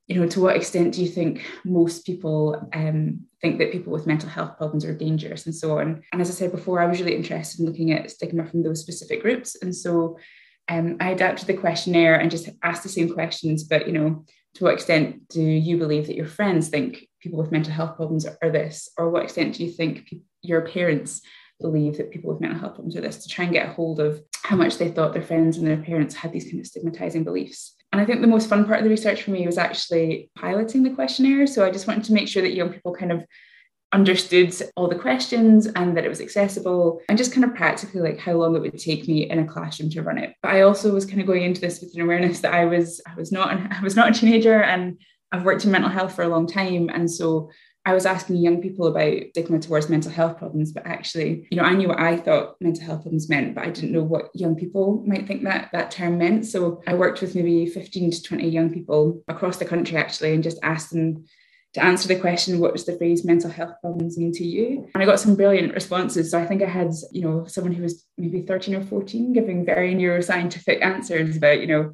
you 0.08 0.16
know, 0.16 0.28
to 0.28 0.40
what 0.40 0.56
extent 0.56 0.94
do 0.94 1.02
you 1.02 1.08
think 1.08 1.44
most 1.66 2.06
people 2.06 2.70
um, 2.74 3.22
think 3.42 3.58
that 3.58 3.72
people 3.72 3.92
with 3.92 4.08
mental 4.08 4.30
health 4.30 4.58
problems 4.58 4.86
are 4.86 4.96
dangerous 4.96 5.46
and 5.46 5.56
so 5.56 5.80
on? 5.80 6.04
And 6.12 6.22
as 6.22 6.30
I 6.30 6.34
said 6.34 6.52
before, 6.52 6.80
I 6.80 6.86
was 6.86 7.00
really 7.00 7.16
interested 7.16 7.60
in 7.60 7.66
looking 7.66 7.92
at 7.92 8.12
stigma 8.12 8.46
from 8.46 8.62
those 8.62 8.80
specific 8.80 9.22
groups. 9.22 9.56
And 9.62 9.76
so 9.76 10.18
um, 10.70 10.98
I 11.00 11.10
adapted 11.12 11.48
the 11.48 11.56
questionnaire 11.56 12.16
and 12.16 12.30
just 12.30 12.50
asked 12.62 12.84
the 12.84 12.90
same 12.90 13.14
questions, 13.14 13.64
but, 13.64 13.88
you 13.88 13.94
know, 13.94 14.26
to 14.56 14.64
what 14.66 14.74
extent 14.74 15.28
do 15.30 15.42
you 15.42 15.78
believe 15.78 16.08
that 16.08 16.16
your 16.16 16.28
friends 16.28 16.70
think 16.70 17.08
people 17.22 17.40
with 17.40 17.52
mental 17.52 17.74
health 17.74 17.96
problems 17.96 18.26
are 18.26 18.52
this? 18.52 18.90
Or 18.98 19.10
what 19.10 19.24
extent 19.24 19.56
do 19.56 19.64
you 19.64 19.72
think 19.72 20.08
pe- 20.08 20.20
your 20.42 20.62
parents 20.62 21.22
believe 21.62 21.98
that 21.98 22.12
people 22.12 22.32
with 22.32 22.42
mental 22.42 22.60
health 22.60 22.74
problems 22.76 22.96
are 22.96 23.02
this 23.02 23.24
to 23.24 23.30
try 23.30 23.46
and 23.46 23.54
get 23.54 23.70
a 23.70 23.74
hold 23.74 24.00
of 24.00 24.22
how 24.44 24.56
much 24.56 24.78
they 24.78 24.90
thought 24.90 25.14
their 25.14 25.22
friends 25.22 25.58
and 25.58 25.68
their 25.68 25.78
parents 25.78 26.16
had 26.16 26.32
these 26.32 26.46
kind 26.46 26.60
of 26.60 26.68
stigmatizing 26.68 27.24
beliefs. 27.24 27.76
And 27.92 28.02
I 28.02 28.06
think 28.06 28.22
the 28.22 28.28
most 28.28 28.50
fun 28.50 28.66
part 28.66 28.80
of 28.80 28.84
the 28.84 28.90
research 28.90 29.24
for 29.24 29.32
me 29.32 29.46
was 29.46 29.58
actually 29.58 30.30
piloting 30.36 30.84
the 30.84 30.92
questionnaire. 30.92 31.46
So 31.48 31.66
I 31.66 31.72
just 31.72 31.88
wanted 31.88 32.06
to 32.06 32.14
make 32.14 32.28
sure 32.28 32.42
that 32.42 32.54
young 32.54 32.72
people 32.72 32.94
kind 32.94 33.12
of 33.12 33.26
understood 33.94 34.54
all 34.78 34.88
the 34.88 34.96
questions 34.96 35.68
and 35.68 35.98
that 35.98 36.06
it 36.06 36.10
was 36.10 36.22
accessible 36.22 37.02
and 37.10 37.18
just 37.18 37.34
kind 37.34 37.44
of 37.44 37.54
practically 37.54 38.00
like 38.00 38.18
how 38.18 38.34
long 38.34 38.56
it 38.56 38.62
would 38.62 38.78
take 38.78 39.08
me 39.08 39.30
in 39.30 39.40
a 39.40 39.46
classroom 39.46 39.90
to 39.90 40.02
run 40.02 40.18
it. 40.18 40.34
But 40.42 40.52
I 40.52 40.62
also 40.62 40.94
was 40.94 41.06
kind 41.06 41.20
of 41.20 41.28
going 41.28 41.44
into 41.44 41.60
this 41.60 41.82
with 41.82 41.94
an 41.96 42.02
awareness 42.02 42.40
that 42.40 42.54
I 42.54 42.66
was 42.66 43.02
I 43.06 43.16
was 43.16 43.32
not 43.32 43.50
I 43.72 43.82
was 43.82 43.96
not 43.96 44.16
a 44.16 44.20
teenager 44.20 44.64
and 44.64 45.02
I've 45.32 45.44
worked 45.44 45.66
in 45.66 45.72
mental 45.72 45.90
health 45.90 46.16
for 46.16 46.24
a 46.24 46.30
long 46.30 46.48
time. 46.48 46.90
And 46.90 47.10
so 47.10 47.52
I 47.84 47.94
was 47.94 48.06
asking 48.06 48.36
young 48.38 48.62
people 48.62 48.88
about 48.88 49.30
stigma 49.32 49.60
towards 49.60 49.90
mental 49.90 50.12
health 50.12 50.38
problems, 50.38 50.72
but 50.72 50.86
actually, 50.86 51.48
you 51.50 51.58
know, 51.58 51.64
I 51.64 51.74
knew 51.74 51.88
what 51.88 52.00
I 52.00 52.16
thought 52.16 52.56
mental 52.62 52.86
health 52.86 53.02
problems 53.02 53.28
meant, 53.28 53.56
but 53.56 53.66
I 53.66 53.72
didn't 53.72 53.92
know 53.92 54.04
what 54.04 54.30
young 54.36 54.56
people 54.56 55.04
might 55.08 55.26
think 55.26 55.44
that 55.44 55.70
that 55.74 55.90
term 55.90 56.20
meant. 56.20 56.46
So 56.46 56.84
I 56.86 56.94
worked 56.94 57.22
with 57.22 57.34
maybe 57.34 57.66
15 57.66 58.12
to 58.12 58.24
20 58.24 58.48
young 58.48 58.72
people 58.72 59.24
across 59.28 59.58
the 59.58 59.66
country 59.66 59.98
actually 59.98 60.34
and 60.34 60.44
just 60.44 60.60
asked 60.62 60.92
them 60.92 61.26
to 61.74 61.84
answer 61.84 62.08
the 62.08 62.20
question, 62.20 62.60
what 62.60 62.74
does 62.74 62.86
the 62.86 62.98
phrase 62.98 63.24
mental 63.24 63.50
health 63.50 63.76
problems 63.82 64.18
mean 64.18 64.34
to 64.34 64.44
you? 64.44 64.90
And 64.94 65.02
I 65.02 65.06
got 65.06 65.22
some 65.22 65.36
brilliant 65.36 65.74
responses. 65.74 66.30
So 66.30 66.38
I 66.38 66.46
think 66.46 66.62
I 66.62 66.68
had, 66.68 66.92
you 67.12 67.22
know, 67.22 67.46
someone 67.46 67.74
who 67.74 67.84
was 67.84 68.06
maybe 68.18 68.42
13 68.42 68.76
or 68.76 68.84
14 68.84 69.34
giving 69.34 69.66
very 69.66 69.96
neuroscientific 69.96 70.84
answers 70.84 71.38
about, 71.38 71.62
you 71.62 71.68
know, 71.68 71.94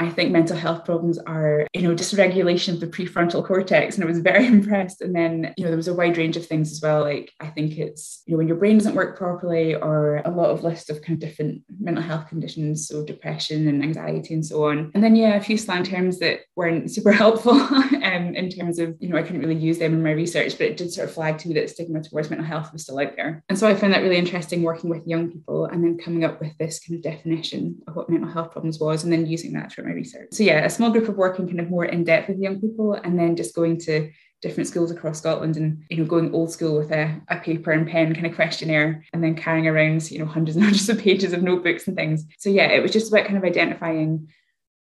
I 0.00 0.08
think 0.08 0.32
mental 0.32 0.56
health 0.56 0.86
problems 0.86 1.18
are, 1.18 1.66
you 1.74 1.82
know, 1.82 1.94
dysregulation 1.94 2.72
of 2.72 2.80
the 2.80 2.86
prefrontal 2.86 3.44
cortex. 3.46 3.96
And 3.96 4.04
I 4.04 4.06
was 4.06 4.20
very 4.20 4.46
impressed. 4.56 5.02
And 5.02 5.14
then, 5.14 5.52
you 5.58 5.64
know, 5.64 5.70
there 5.70 5.76
was 5.76 5.88
a 5.88 5.94
wide 5.94 6.16
range 6.16 6.38
of 6.38 6.46
things 6.46 6.72
as 6.72 6.80
well. 6.80 7.02
Like 7.02 7.32
I 7.38 7.48
think 7.48 7.76
it's, 7.76 8.22
you 8.24 8.32
know, 8.32 8.38
when 8.38 8.48
your 8.48 8.56
brain 8.56 8.78
doesn't 8.78 8.94
work 8.94 9.18
properly 9.18 9.74
or 9.74 10.22
a 10.24 10.30
lot 10.30 10.48
of 10.48 10.64
list 10.64 10.88
of 10.88 11.02
kind 11.02 11.22
of 11.22 11.28
different 11.28 11.62
mental 11.78 12.02
health 12.02 12.28
conditions, 12.28 12.88
so 12.88 13.04
depression 13.04 13.68
and 13.68 13.82
anxiety 13.82 14.32
and 14.32 14.44
so 14.44 14.64
on. 14.64 14.90
And 14.94 15.04
then 15.04 15.16
yeah, 15.16 15.36
a 15.36 15.40
few 15.42 15.58
slang 15.58 15.84
terms 15.84 16.18
that 16.20 16.40
weren't 16.56 16.90
super 17.00 17.12
helpful 17.12 17.52
um, 17.52 18.34
in 18.34 18.48
terms 18.48 18.78
of, 18.78 18.96
you 19.00 19.10
know, 19.10 19.18
I 19.18 19.22
couldn't 19.22 19.42
really 19.42 19.54
use 19.54 19.78
them 19.78 19.92
in 19.92 20.02
my 20.02 20.12
research, 20.12 20.56
but 20.56 20.66
it 20.68 20.76
did 20.78 20.94
sort 20.94 21.08
of 21.08 21.14
flag 21.14 21.36
to 21.38 21.48
me 21.48 21.54
that 21.54 21.68
stigma 21.68 22.02
towards 22.02 22.30
mental 22.30 22.46
health 22.46 22.72
was 22.72 22.84
still 22.84 22.98
out 22.98 23.16
there. 23.16 23.44
And 23.50 23.58
so 23.58 23.68
I 23.68 23.74
found 23.74 23.92
that 23.92 24.02
really 24.02 24.16
interesting 24.16 24.62
working 24.62 24.88
with 24.88 25.06
young 25.06 25.30
people 25.30 25.66
and 25.66 25.84
then 25.84 25.98
coming 25.98 26.24
up 26.24 26.40
with 26.40 26.56
this 26.56 26.80
kind 26.80 26.96
of 26.96 27.02
definition 27.02 27.82
of 27.86 27.96
what 27.96 28.08
mental 28.08 28.30
health 28.30 28.52
problems 28.52 28.80
was 28.80 29.04
and 29.04 29.12
then 29.12 29.26
using 29.26 29.52
that 29.52 29.70
through 29.70 29.89
my 29.90 29.96
research. 29.96 30.28
So 30.32 30.42
yeah, 30.42 30.64
a 30.64 30.70
small 30.70 30.90
group 30.90 31.08
of 31.08 31.16
working 31.16 31.46
kind 31.46 31.60
of 31.60 31.70
more 31.70 31.84
in 31.84 32.04
depth 32.04 32.28
with 32.28 32.38
young 32.38 32.60
people 32.60 32.94
and 32.94 33.18
then 33.18 33.36
just 33.36 33.54
going 33.54 33.78
to 33.80 34.10
different 34.42 34.68
schools 34.68 34.90
across 34.90 35.18
Scotland 35.18 35.56
and 35.56 35.82
you 35.90 35.98
know 35.98 36.04
going 36.04 36.32
old 36.32 36.50
school 36.50 36.78
with 36.78 36.90
a, 36.92 37.20
a 37.28 37.36
paper 37.36 37.72
and 37.72 37.86
pen 37.86 38.14
kind 38.14 38.26
of 38.26 38.34
questionnaire 38.34 39.04
and 39.12 39.22
then 39.22 39.34
carrying 39.34 39.66
around 39.66 40.10
you 40.10 40.18
know 40.18 40.24
hundreds 40.24 40.56
and 40.56 40.64
hundreds 40.66 40.88
of 40.88 40.98
pages 40.98 41.32
of 41.32 41.42
notebooks 41.42 41.86
and 41.86 41.96
things 41.96 42.24
so 42.38 42.48
yeah 42.48 42.66
it 42.68 42.82
was 42.82 42.90
just 42.90 43.12
about 43.12 43.26
kind 43.26 43.36
of 43.36 43.44
identifying 43.44 44.28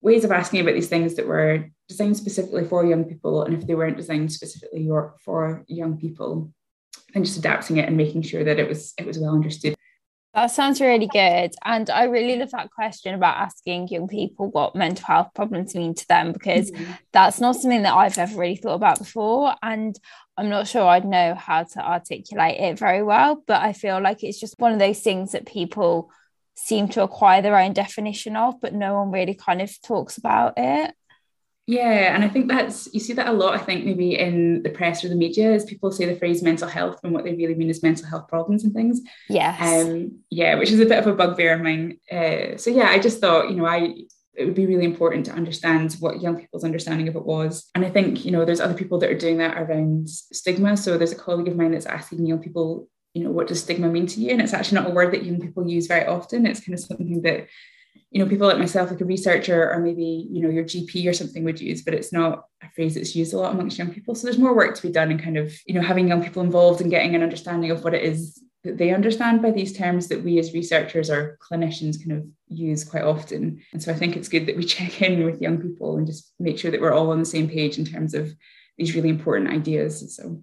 ways 0.01 0.25
of 0.25 0.31
asking 0.31 0.61
about 0.61 0.75
these 0.75 0.89
things 0.89 1.17
that 1.17 1.27
were 1.27 1.65
designed 1.89 2.17
specifically 2.17 2.65
for 2.65 2.87
young 2.87 3.05
people 3.05 3.43
and 3.43 3.55
if 3.55 3.67
they 3.67 3.75
weren't 3.75 3.97
designed 3.97 4.33
specifically 4.33 4.89
for 5.25 5.65
young 5.67 5.99
people 5.99 6.53
and 7.15 7.25
just 7.25 7.39
adapting 7.39 7.79
it 7.79 7.89
and 7.89 7.97
making 7.97 8.23
sure 8.23 8.45
that 8.45 8.61
it 8.61 8.69
was 8.69 8.95
it 8.97 9.07
was 9.07 9.19
well 9.19 9.35
understood 9.35 9.75
that 10.39 10.53
sounds 10.53 10.81
really 10.81 11.09
good. 11.09 11.53
And 11.65 11.91
I 11.91 12.05
really 12.05 12.37
love 12.37 12.53
that 12.53 12.71
question 12.71 13.15
about 13.15 13.39
asking 13.39 13.89
young 13.89 14.07
people 14.07 14.51
what 14.51 14.77
mental 14.77 15.05
health 15.05 15.31
problems 15.35 15.75
mean 15.75 15.95
to 15.95 16.07
them 16.07 16.33
because 16.33 16.71
mm-hmm. 16.71 16.93
that's 17.13 17.41
not 17.41 17.57
something 17.57 17.83
that 17.83 17.95
I've 17.95 18.17
ever 18.19 18.39
really 18.39 18.55
thought 18.55 18.75
about 18.75 18.99
before. 18.99 19.55
And 19.63 19.99
I'm 20.37 20.49
not 20.49 20.69
sure 20.69 20.87
I'd 20.87 21.05
know 21.05 21.35
how 21.35 21.65
to 21.65 21.85
articulate 21.85 22.61
it 22.61 22.79
very 22.79 23.03
well, 23.03 23.43
but 23.49 23.63
I 23.63 23.73
feel 23.73 24.01
like 24.01 24.23
it's 24.23 24.39
just 24.39 24.55
one 24.59 24.73
of 24.73 24.79
those 24.79 25.01
things 25.01 25.33
that 25.33 25.45
people 25.45 26.11
seem 26.55 26.89
to 26.91 27.03
acquire 27.03 27.43
their 27.43 27.59
own 27.59 27.73
definition 27.73 28.37
of, 28.37 28.61
but 28.61 28.73
no 28.73 28.95
one 28.95 29.11
really 29.11 29.35
kind 29.35 29.61
of 29.61 29.71
talks 29.83 30.19
about 30.19 30.55
it. 30.57 30.95
Yeah, 31.69 32.15
and 32.15 32.25
I 32.25 32.29
think 32.29 32.49
that's 32.49 32.89
you 32.95 32.99
see 32.99 33.13
that 33.13 33.27
a 33.27 33.33
lot. 33.33 33.53
I 33.53 33.59
think 33.59 33.85
maybe 33.85 34.19
in 34.19 34.63
the 34.63 34.71
press 34.71 35.05
or 35.05 35.11
the 35.11 35.15
media, 35.15 35.53
as 35.53 35.67
people 35.67 35.93
say 35.93 36.07
the 36.07 36.17
phrase 36.17 36.43
mental 36.43 36.67
health 36.67 36.99
and 37.05 37.13
what 37.13 37.25
they 37.25 37.35
really 37.35 37.55
mean 37.55 37.69
is 37.69 37.83
mental 37.83 38.09
health 38.09 38.27
problems 38.27 38.65
and 38.65 38.73
things. 38.73 39.03
Yes. 39.29 39.61
Um, 39.61 40.23
yeah, 40.31 40.55
which 40.55 40.71
is 40.71 40.81
a 40.81 40.87
bit 40.87 40.99
of 40.99 41.07
a 41.07 41.15
bugbear 41.15 41.53
of 41.53 41.61
mine. 41.61 41.99
Uh, 42.11 42.57
so 42.57 42.71
yeah, 42.71 42.87
I 42.89 42.99
just 42.99 43.21
thought 43.21 43.51
you 43.51 43.57
know 43.57 43.67
I 43.67 43.97
it 44.35 44.47
would 44.47 44.55
be 44.55 44.65
really 44.65 44.87
important 44.87 45.27
to 45.27 45.33
understand 45.33 45.95
what 46.01 46.23
young 46.23 46.41
people's 46.41 46.65
understanding 46.65 47.07
of 47.07 47.17
it 47.17 47.27
was. 47.27 47.69
And 47.75 47.85
I 47.85 47.91
think 47.91 48.25
you 48.25 48.31
know 48.31 48.47
there's 48.47 48.61
other 48.61 48.73
people 48.73 48.99
that 49.01 49.11
are 49.11 49.19
doing 49.19 49.37
that 49.37 49.59
around 49.59 50.09
stigma. 50.09 50.75
So 50.75 50.97
there's 50.97 51.13
a 51.13 51.17
colleague 51.17 51.49
of 51.49 51.57
mine 51.57 51.73
that's 51.73 51.85
asking 51.85 52.25
young 52.25 52.39
people, 52.39 52.89
you 53.13 53.25
know, 53.25 53.31
what 53.31 53.47
does 53.47 53.63
stigma 53.63 53.91
mean 53.91 54.07
to 54.07 54.21
you? 54.21 54.31
And 54.31 54.41
it's 54.41 54.55
actually 54.55 54.77
not 54.77 54.91
a 54.91 54.95
word 54.95 55.13
that 55.13 55.27
young 55.27 55.39
people 55.39 55.69
use 55.69 55.87
very 55.87 56.07
often. 56.07 56.47
It's 56.47 56.65
kind 56.65 56.73
of 56.73 56.83
something 56.83 57.21
that 57.21 57.47
you 58.11 58.23
know, 58.23 58.29
people 58.29 58.47
like 58.47 58.59
myself, 58.59 58.91
like 58.91 59.01
a 59.01 59.05
researcher 59.05 59.71
or 59.71 59.81
maybe, 59.81 60.27
you 60.31 60.41
know, 60.41 60.49
your 60.49 60.65
GP 60.65 61.09
or 61.09 61.13
something 61.13 61.45
would 61.45 61.61
use, 61.61 61.83
but 61.83 61.95
it's 61.95 62.13
not 62.13 62.45
a 62.63 62.71
phrase 62.71 62.95
that's 62.95 63.15
used 63.15 63.35
a 63.35 63.39
lot 63.39 63.53
amongst 63.53 63.79
young 63.79 63.93
people. 63.93 64.15
So 64.15 64.27
there's 64.27 64.39
more 64.39 64.57
work 64.57 64.75
to 64.75 64.83
be 64.83 64.93
done 64.93 65.11
in 65.11 65.19
kind 65.19 65.37
of, 65.37 65.53
you 65.67 65.75
know, 65.75 65.83
having 65.83 66.09
young 66.09 66.23
people 66.23 66.43
involved 66.43 66.81
and 66.81 66.91
getting 66.91 67.15
an 67.15 67.23
understanding 67.23 67.71
of 67.71 67.85
what 67.85 67.95
it 67.95 68.03
is 68.03 68.43
that 68.65 68.79
they 68.79 68.93
understand 68.93 69.41
by 69.41 69.51
these 69.51 69.77
terms 69.77 70.09
that 70.09 70.23
we 70.23 70.39
as 70.39 70.53
researchers 70.53 71.11
or 71.11 71.39
clinicians 71.51 71.99
kind 71.99 72.19
of 72.19 72.27
use 72.49 72.83
quite 72.83 73.05
often. 73.05 73.63
And 73.73 73.83
so 73.83 73.93
I 73.93 73.95
think 73.95 74.17
it's 74.17 74.29
good 74.29 74.47
that 74.47 74.57
we 74.57 74.65
check 74.77 75.03
in 75.03 75.25
with 75.25 75.43
young 75.43 75.59
people 75.59 75.97
and 75.97 76.07
just 76.07 76.33
make 76.39 76.59
sure 76.59 76.71
that 76.71 76.81
we're 76.81 76.95
all 76.95 77.11
on 77.11 77.21
the 77.21 77.27
same 77.27 77.49
page 77.49 77.79
in 77.79 77.85
terms 77.85 78.15
of 78.15 78.33
these 78.79 78.95
really 78.95 79.11
important 79.11 79.51
ideas. 79.51 80.17
So 80.17 80.43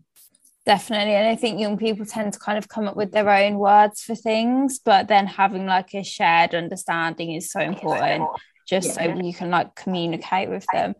Definitely. 0.65 1.13
And 1.13 1.27
I 1.27 1.35
think 1.35 1.59
young 1.59 1.77
people 1.77 2.05
tend 2.05 2.33
to 2.33 2.39
kind 2.39 2.57
of 2.57 2.67
come 2.67 2.87
up 2.87 2.95
with 2.95 3.11
their 3.11 3.29
own 3.29 3.59
words 3.59 4.01
for 4.01 4.15
things, 4.15 4.79
but 4.79 5.07
then 5.07 5.27
having 5.27 5.67
like 5.67 5.93
a 5.93 6.03
shared 6.03 6.55
understanding 6.55 7.33
is 7.33 7.51
so 7.51 7.59
important 7.59 8.27
just 8.67 8.87
yeah. 8.97 9.15
so 9.15 9.21
you 9.21 9.33
can 9.33 9.49
like 9.49 9.75
communicate 9.75 10.49
with 10.49 10.65
them. 10.73 10.95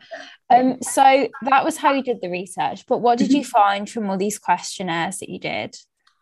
Um, 0.50 0.78
so 0.82 1.28
that 1.44 1.66
was 1.66 1.78
how 1.78 1.94
you 1.94 2.04
did 2.04 2.22
the 2.22 2.30
research, 2.30 2.86
but 2.88 3.00
what 3.00 3.18
did 3.18 3.32
you 3.32 3.42
mm-hmm. 3.42 3.50
find 3.50 3.90
from 3.90 4.10
all 4.10 4.18
these 4.18 4.40
questionnaires 4.40 5.18
that 5.18 5.30
you 5.30 5.40
did? 5.40 5.76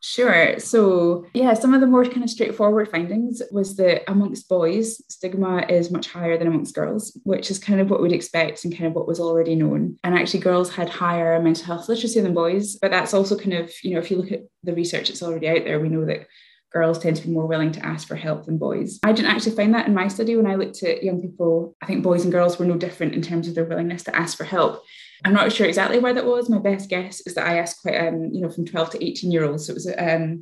Sure. 0.05 0.59
So, 0.59 1.25
yeah, 1.33 1.53
some 1.53 1.73
of 1.73 1.79
the 1.79 1.87
more 1.87 2.03
kind 2.03 2.23
of 2.23 2.29
straightforward 2.29 2.89
findings 2.89 3.41
was 3.51 3.77
that 3.77 4.03
amongst 4.11 4.49
boys, 4.49 5.01
stigma 5.07 5.65
is 5.69 5.91
much 5.91 6.09
higher 6.09 6.37
than 6.37 6.47
amongst 6.47 6.75
girls, 6.75 7.17
which 7.23 7.49
is 7.49 7.57
kind 7.57 7.79
of 7.79 7.89
what 7.89 8.01
we'd 8.01 8.11
expect 8.11 8.65
and 8.65 8.73
kind 8.73 8.87
of 8.87 8.95
what 8.95 9.07
was 9.07 9.21
already 9.21 9.55
known. 9.55 9.97
And 10.03 10.13
actually, 10.13 10.41
girls 10.41 10.75
had 10.75 10.89
higher 10.89 11.41
mental 11.41 11.63
health 11.63 11.87
literacy 11.87 12.19
than 12.19 12.33
boys. 12.33 12.75
But 12.75 12.91
that's 12.91 13.13
also 13.13 13.37
kind 13.37 13.53
of, 13.53 13.71
you 13.81 13.93
know, 13.93 13.99
if 13.99 14.11
you 14.11 14.17
look 14.17 14.33
at 14.33 14.41
the 14.61 14.73
research 14.73 15.07
that's 15.07 15.23
already 15.23 15.47
out 15.47 15.63
there, 15.63 15.79
we 15.79 15.87
know 15.87 16.03
that 16.03 16.27
girls 16.73 16.99
tend 16.99 17.15
to 17.15 17.25
be 17.25 17.33
more 17.33 17.47
willing 17.47 17.71
to 17.71 17.85
ask 17.85 18.05
for 18.05 18.15
help 18.17 18.45
than 18.45 18.57
boys. 18.57 18.99
I 19.03 19.13
didn't 19.13 19.31
actually 19.31 19.55
find 19.55 19.73
that 19.73 19.87
in 19.87 19.93
my 19.93 20.09
study 20.09 20.35
when 20.35 20.47
I 20.47 20.55
looked 20.55 20.83
at 20.83 21.03
young 21.03 21.21
people. 21.21 21.77
I 21.81 21.85
think 21.85 22.03
boys 22.03 22.23
and 22.23 22.31
girls 22.31 22.59
were 22.59 22.65
no 22.65 22.75
different 22.77 23.13
in 23.13 23.21
terms 23.21 23.47
of 23.47 23.55
their 23.55 23.63
willingness 23.63 24.03
to 24.03 24.15
ask 24.15 24.35
for 24.35 24.43
help. 24.43 24.83
I'm 25.25 25.33
not 25.33 25.51
sure 25.51 25.67
exactly 25.67 25.99
where 25.99 26.13
that 26.13 26.25
was. 26.25 26.49
My 26.49 26.59
best 26.59 26.89
guess 26.89 27.21
is 27.21 27.35
that 27.35 27.47
I 27.47 27.59
asked 27.59 27.81
quite, 27.81 27.97
um, 27.97 28.29
you 28.33 28.41
know, 28.41 28.49
from 28.49 28.65
12 28.65 28.91
to 28.91 29.03
18 29.03 29.31
year 29.31 29.45
olds. 29.45 29.67
So 29.67 29.71
it 29.71 29.75
was 29.75 29.87
um, 29.87 30.41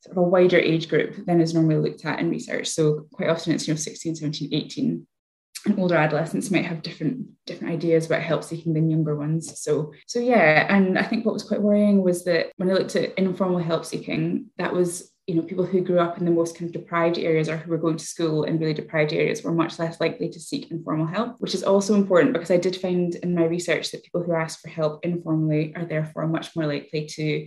sort 0.00 0.16
of 0.16 0.18
a 0.18 0.22
wider 0.22 0.58
age 0.58 0.88
group 0.88 1.24
than 1.26 1.40
is 1.40 1.54
normally 1.54 1.76
looked 1.76 2.04
at 2.04 2.20
in 2.20 2.30
research. 2.30 2.68
So 2.68 3.06
quite 3.12 3.30
often 3.30 3.54
it's, 3.54 3.66
you 3.66 3.74
know, 3.74 3.78
16, 3.78 4.16
17, 4.16 4.52
18. 4.52 5.06
And 5.66 5.78
older 5.78 5.96
adolescents 5.96 6.50
might 6.50 6.64
have 6.66 6.82
different 6.82 7.26
different 7.44 7.72
ideas 7.72 8.06
about 8.06 8.22
help 8.22 8.44
seeking 8.44 8.74
than 8.74 8.90
younger 8.90 9.16
ones. 9.16 9.60
So 9.60 9.92
so 10.06 10.20
yeah, 10.20 10.72
and 10.72 10.96
I 10.96 11.02
think 11.02 11.26
what 11.26 11.32
was 11.32 11.42
quite 11.42 11.60
worrying 11.60 12.02
was 12.04 12.24
that 12.24 12.52
when 12.56 12.70
I 12.70 12.74
looked 12.74 12.94
at 12.94 13.18
informal 13.18 13.58
help 13.58 13.84
seeking, 13.84 14.46
that 14.58 14.72
was 14.72 15.12
you 15.28 15.34
know, 15.34 15.42
people 15.42 15.66
who 15.66 15.82
grew 15.82 16.00
up 16.00 16.16
in 16.16 16.24
the 16.24 16.30
most 16.30 16.56
kind 16.56 16.66
of 16.68 16.72
deprived 16.72 17.18
areas 17.18 17.50
or 17.50 17.58
who 17.58 17.70
were 17.70 17.76
going 17.76 17.98
to 17.98 18.04
school 18.04 18.44
in 18.44 18.58
really 18.58 18.72
deprived 18.72 19.12
areas 19.12 19.42
were 19.42 19.52
much 19.52 19.78
less 19.78 20.00
likely 20.00 20.30
to 20.30 20.40
seek 20.40 20.70
informal 20.70 21.04
help, 21.04 21.36
which 21.38 21.54
is 21.54 21.62
also 21.62 21.94
important 21.94 22.32
because 22.32 22.50
I 22.50 22.56
did 22.56 22.74
find 22.74 23.14
in 23.16 23.34
my 23.34 23.44
research 23.44 23.90
that 23.90 24.02
people 24.02 24.22
who 24.22 24.32
ask 24.32 24.58
for 24.58 24.68
help 24.68 25.04
informally 25.04 25.74
are 25.76 25.84
therefore 25.84 26.26
much 26.26 26.56
more 26.56 26.66
likely 26.66 27.04
to 27.04 27.46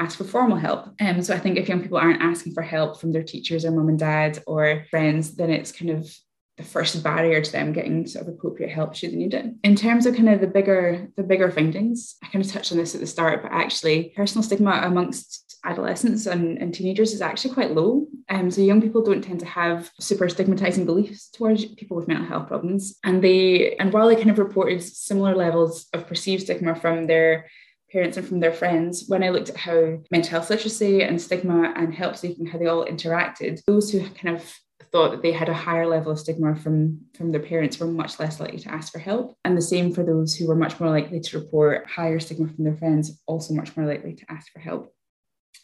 ask 0.00 0.18
for 0.18 0.24
formal 0.24 0.56
help. 0.56 0.88
Um, 1.00 1.22
so 1.22 1.32
I 1.32 1.38
think 1.38 1.56
if 1.56 1.68
young 1.68 1.82
people 1.82 1.98
aren't 1.98 2.20
asking 2.20 2.52
for 2.52 2.62
help 2.62 3.00
from 3.00 3.12
their 3.12 3.22
teachers 3.22 3.64
or 3.64 3.70
mum 3.70 3.88
and 3.88 3.98
dad 3.98 4.42
or 4.48 4.84
friends, 4.90 5.36
then 5.36 5.50
it's 5.50 5.70
kind 5.70 5.92
of 5.92 6.12
the 6.56 6.64
first 6.64 7.00
barrier 7.04 7.40
to 7.40 7.52
them 7.52 7.72
getting 7.72 8.08
sort 8.08 8.26
of 8.26 8.34
appropriate 8.34 8.70
help 8.70 8.96
should 8.96 9.12
they 9.12 9.16
need 9.16 9.34
it. 9.34 9.54
In 9.62 9.76
terms 9.76 10.04
of 10.04 10.16
kind 10.16 10.28
of 10.28 10.40
the 10.40 10.48
bigger 10.48 11.08
the 11.16 11.22
bigger 11.22 11.50
findings, 11.50 12.16
I 12.24 12.28
kind 12.28 12.44
of 12.44 12.50
touched 12.50 12.72
on 12.72 12.78
this 12.78 12.94
at 12.94 13.00
the 13.00 13.06
start, 13.06 13.42
but 13.42 13.52
actually 13.52 14.12
personal 14.16 14.42
stigma 14.42 14.80
amongst 14.82 15.49
adolescents 15.64 16.26
and, 16.26 16.58
and 16.58 16.74
teenagers 16.74 17.12
is 17.12 17.20
actually 17.20 17.54
quite 17.54 17.72
low. 17.72 18.06
Um, 18.28 18.50
so 18.50 18.60
young 18.60 18.80
people 18.80 19.02
don't 19.02 19.22
tend 19.22 19.40
to 19.40 19.46
have 19.46 19.90
super 20.00 20.28
stigmatizing 20.28 20.86
beliefs 20.86 21.28
towards 21.30 21.64
people 21.64 21.96
with 21.96 22.08
mental 22.08 22.26
health 22.26 22.48
problems. 22.48 22.98
And 23.04 23.22
they 23.22 23.76
and 23.76 23.92
while 23.92 24.08
they 24.08 24.16
kind 24.16 24.30
of 24.30 24.38
reported 24.38 24.82
similar 24.82 25.34
levels 25.34 25.86
of 25.92 26.06
perceived 26.06 26.42
stigma 26.44 26.74
from 26.74 27.06
their 27.06 27.46
parents 27.90 28.16
and 28.16 28.26
from 28.26 28.40
their 28.40 28.52
friends, 28.52 29.04
when 29.08 29.22
I 29.22 29.30
looked 29.30 29.48
at 29.48 29.56
how 29.56 29.98
mental 30.10 30.30
health 30.30 30.50
literacy 30.50 31.02
and 31.02 31.20
stigma 31.20 31.72
and 31.76 31.92
help 31.92 32.16
seeking, 32.16 32.46
how 32.46 32.58
they 32.58 32.66
all 32.66 32.86
interacted, 32.86 33.60
those 33.66 33.90
who 33.90 34.08
kind 34.10 34.36
of 34.36 34.54
thought 34.92 35.10
that 35.10 35.22
they 35.22 35.32
had 35.32 35.48
a 35.48 35.54
higher 35.54 35.86
level 35.86 36.12
of 36.12 36.18
stigma 36.18 36.56
from, 36.56 37.00
from 37.14 37.30
their 37.30 37.40
parents 37.40 37.78
were 37.78 37.86
much 37.86 38.18
less 38.18 38.40
likely 38.40 38.58
to 38.58 38.72
ask 38.72 38.92
for 38.92 38.98
help. 38.98 39.36
And 39.44 39.56
the 39.56 39.62
same 39.62 39.92
for 39.92 40.02
those 40.02 40.34
who 40.34 40.48
were 40.48 40.56
much 40.56 40.80
more 40.80 40.90
likely 40.90 41.20
to 41.20 41.38
report 41.38 41.86
higher 41.88 42.18
stigma 42.18 42.48
from 42.48 42.64
their 42.64 42.76
friends, 42.76 43.20
also 43.26 43.54
much 43.54 43.76
more 43.76 43.86
likely 43.86 44.14
to 44.14 44.24
ask 44.28 44.50
for 44.52 44.58
help. 44.58 44.92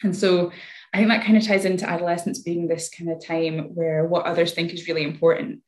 And 0.02 0.14
so 0.14 0.52
I 0.92 0.98
think 0.98 1.08
that 1.08 1.24
kind 1.24 1.36
of 1.36 1.44
ties 1.44 1.64
into 1.64 1.88
adolescence 1.88 2.40
being 2.40 2.68
this 2.68 2.88
kind 2.88 3.10
of 3.10 3.24
time 3.24 3.74
where 3.74 4.04
what 4.06 4.26
others 4.26 4.52
think 4.52 4.72
is 4.72 4.88
really 4.88 5.02
important. 5.02 5.60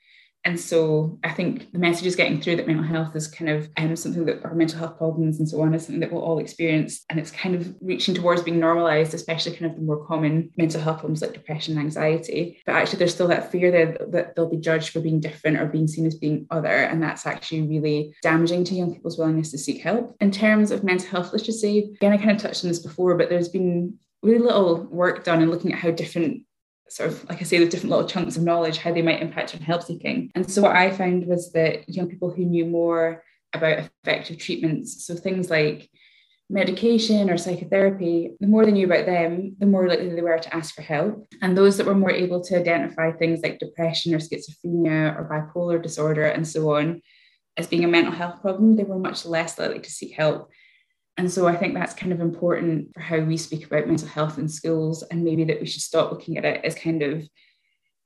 And 0.44 0.58
so 0.58 1.18
I 1.24 1.30
think 1.30 1.72
the 1.72 1.78
message 1.78 2.06
is 2.06 2.16
getting 2.16 2.40
through 2.40 2.56
that 2.56 2.66
mental 2.66 2.84
health 2.84 3.14
is 3.16 3.26
kind 3.26 3.50
of 3.50 3.68
um, 3.76 3.96
something 3.96 4.24
that 4.26 4.44
our 4.44 4.54
mental 4.54 4.78
health 4.78 4.96
problems 4.96 5.38
and 5.38 5.48
so 5.48 5.60
on 5.60 5.74
is 5.74 5.84
something 5.84 6.00
that 6.00 6.12
we'll 6.12 6.22
all 6.22 6.38
experience. 6.38 7.04
And 7.10 7.18
it's 7.18 7.32
kind 7.32 7.54
of 7.54 7.74
reaching 7.80 8.14
towards 8.14 8.42
being 8.42 8.60
normalized, 8.60 9.12
especially 9.14 9.56
kind 9.56 9.70
of 9.70 9.76
the 9.76 9.82
more 9.82 10.06
common 10.06 10.50
mental 10.56 10.80
health 10.80 11.00
problems 11.00 11.22
like 11.22 11.34
depression 11.34 11.74
and 11.74 11.82
anxiety. 11.82 12.62
But 12.64 12.76
actually, 12.76 13.00
there's 13.00 13.12
still 13.12 13.28
that 13.28 13.50
fear 13.50 13.70
there 13.70 13.98
that 14.10 14.36
they'll 14.36 14.48
be 14.48 14.56
judged 14.56 14.90
for 14.90 15.00
being 15.00 15.20
different 15.20 15.58
or 15.58 15.66
being 15.66 15.88
seen 15.88 16.06
as 16.06 16.14
being 16.14 16.46
other. 16.50 16.68
And 16.68 17.02
that's 17.02 17.26
actually 17.26 17.62
really 17.62 18.14
damaging 18.22 18.64
to 18.64 18.74
young 18.74 18.94
people's 18.94 19.18
willingness 19.18 19.50
to 19.50 19.58
seek 19.58 19.82
help. 19.82 20.16
In 20.20 20.30
terms 20.30 20.70
of 20.70 20.84
mental 20.84 21.08
health 21.08 21.32
literacy, 21.32 21.90
again, 21.96 22.12
I 22.12 22.16
kind 22.16 22.30
of 22.30 22.38
touched 22.38 22.64
on 22.64 22.68
this 22.68 22.78
before, 22.78 23.16
but 23.16 23.28
there's 23.28 23.48
been 23.48 23.98
really 24.22 24.38
little 24.38 24.84
work 24.84 25.24
done 25.24 25.42
in 25.42 25.50
looking 25.50 25.72
at 25.72 25.78
how 25.78 25.90
different 25.90 26.42
sort 26.90 27.10
of 27.10 27.28
like 27.28 27.40
I 27.40 27.44
say, 27.44 27.58
the 27.58 27.68
different 27.68 27.90
little 27.90 28.08
chunks 28.08 28.36
of 28.36 28.42
knowledge, 28.42 28.78
how 28.78 28.92
they 28.92 29.02
might 29.02 29.22
impact 29.22 29.54
on 29.54 29.60
help 29.60 29.82
seeking. 29.82 30.30
And 30.34 30.50
so 30.50 30.62
what 30.62 30.76
I 30.76 30.90
found 30.90 31.26
was 31.26 31.52
that 31.52 31.88
young 31.88 32.08
people 32.08 32.30
who 32.30 32.44
knew 32.44 32.64
more 32.64 33.22
about 33.52 33.90
effective 34.04 34.38
treatments, 34.38 35.06
so 35.06 35.14
things 35.14 35.50
like 35.50 35.88
medication 36.50 37.28
or 37.28 37.36
psychotherapy, 37.36 38.32
the 38.40 38.46
more 38.46 38.64
they 38.64 38.72
knew 38.72 38.86
about 38.86 39.04
them, 39.04 39.54
the 39.58 39.66
more 39.66 39.86
likely 39.86 40.08
they 40.08 40.22
were 40.22 40.38
to 40.38 40.56
ask 40.56 40.74
for 40.74 40.82
help. 40.82 41.28
And 41.42 41.56
those 41.56 41.76
that 41.76 41.86
were 41.86 41.94
more 41.94 42.10
able 42.10 42.42
to 42.44 42.58
identify 42.58 43.12
things 43.12 43.40
like 43.42 43.58
depression 43.58 44.14
or 44.14 44.18
schizophrenia 44.18 45.14
or 45.14 45.28
bipolar 45.30 45.82
disorder 45.82 46.24
and 46.24 46.48
so 46.48 46.74
on, 46.74 47.02
as 47.58 47.66
being 47.66 47.84
a 47.84 47.88
mental 47.88 48.12
health 48.12 48.40
problem, 48.40 48.76
they 48.76 48.84
were 48.84 48.98
much 48.98 49.26
less 49.26 49.58
likely 49.58 49.80
to 49.80 49.90
seek 49.90 50.14
help. 50.14 50.48
And 51.18 51.30
so 51.30 51.48
I 51.48 51.56
think 51.56 51.74
that's 51.74 51.94
kind 51.94 52.12
of 52.12 52.20
important 52.20 52.94
for 52.94 53.00
how 53.00 53.18
we 53.18 53.36
speak 53.36 53.66
about 53.66 53.88
mental 53.88 54.08
health 54.08 54.38
in 54.38 54.48
schools, 54.48 55.02
and 55.10 55.24
maybe 55.24 55.44
that 55.44 55.60
we 55.60 55.66
should 55.66 55.82
stop 55.82 56.12
looking 56.12 56.38
at 56.38 56.44
it 56.44 56.64
as 56.64 56.74
kind 56.76 57.02
of 57.02 57.28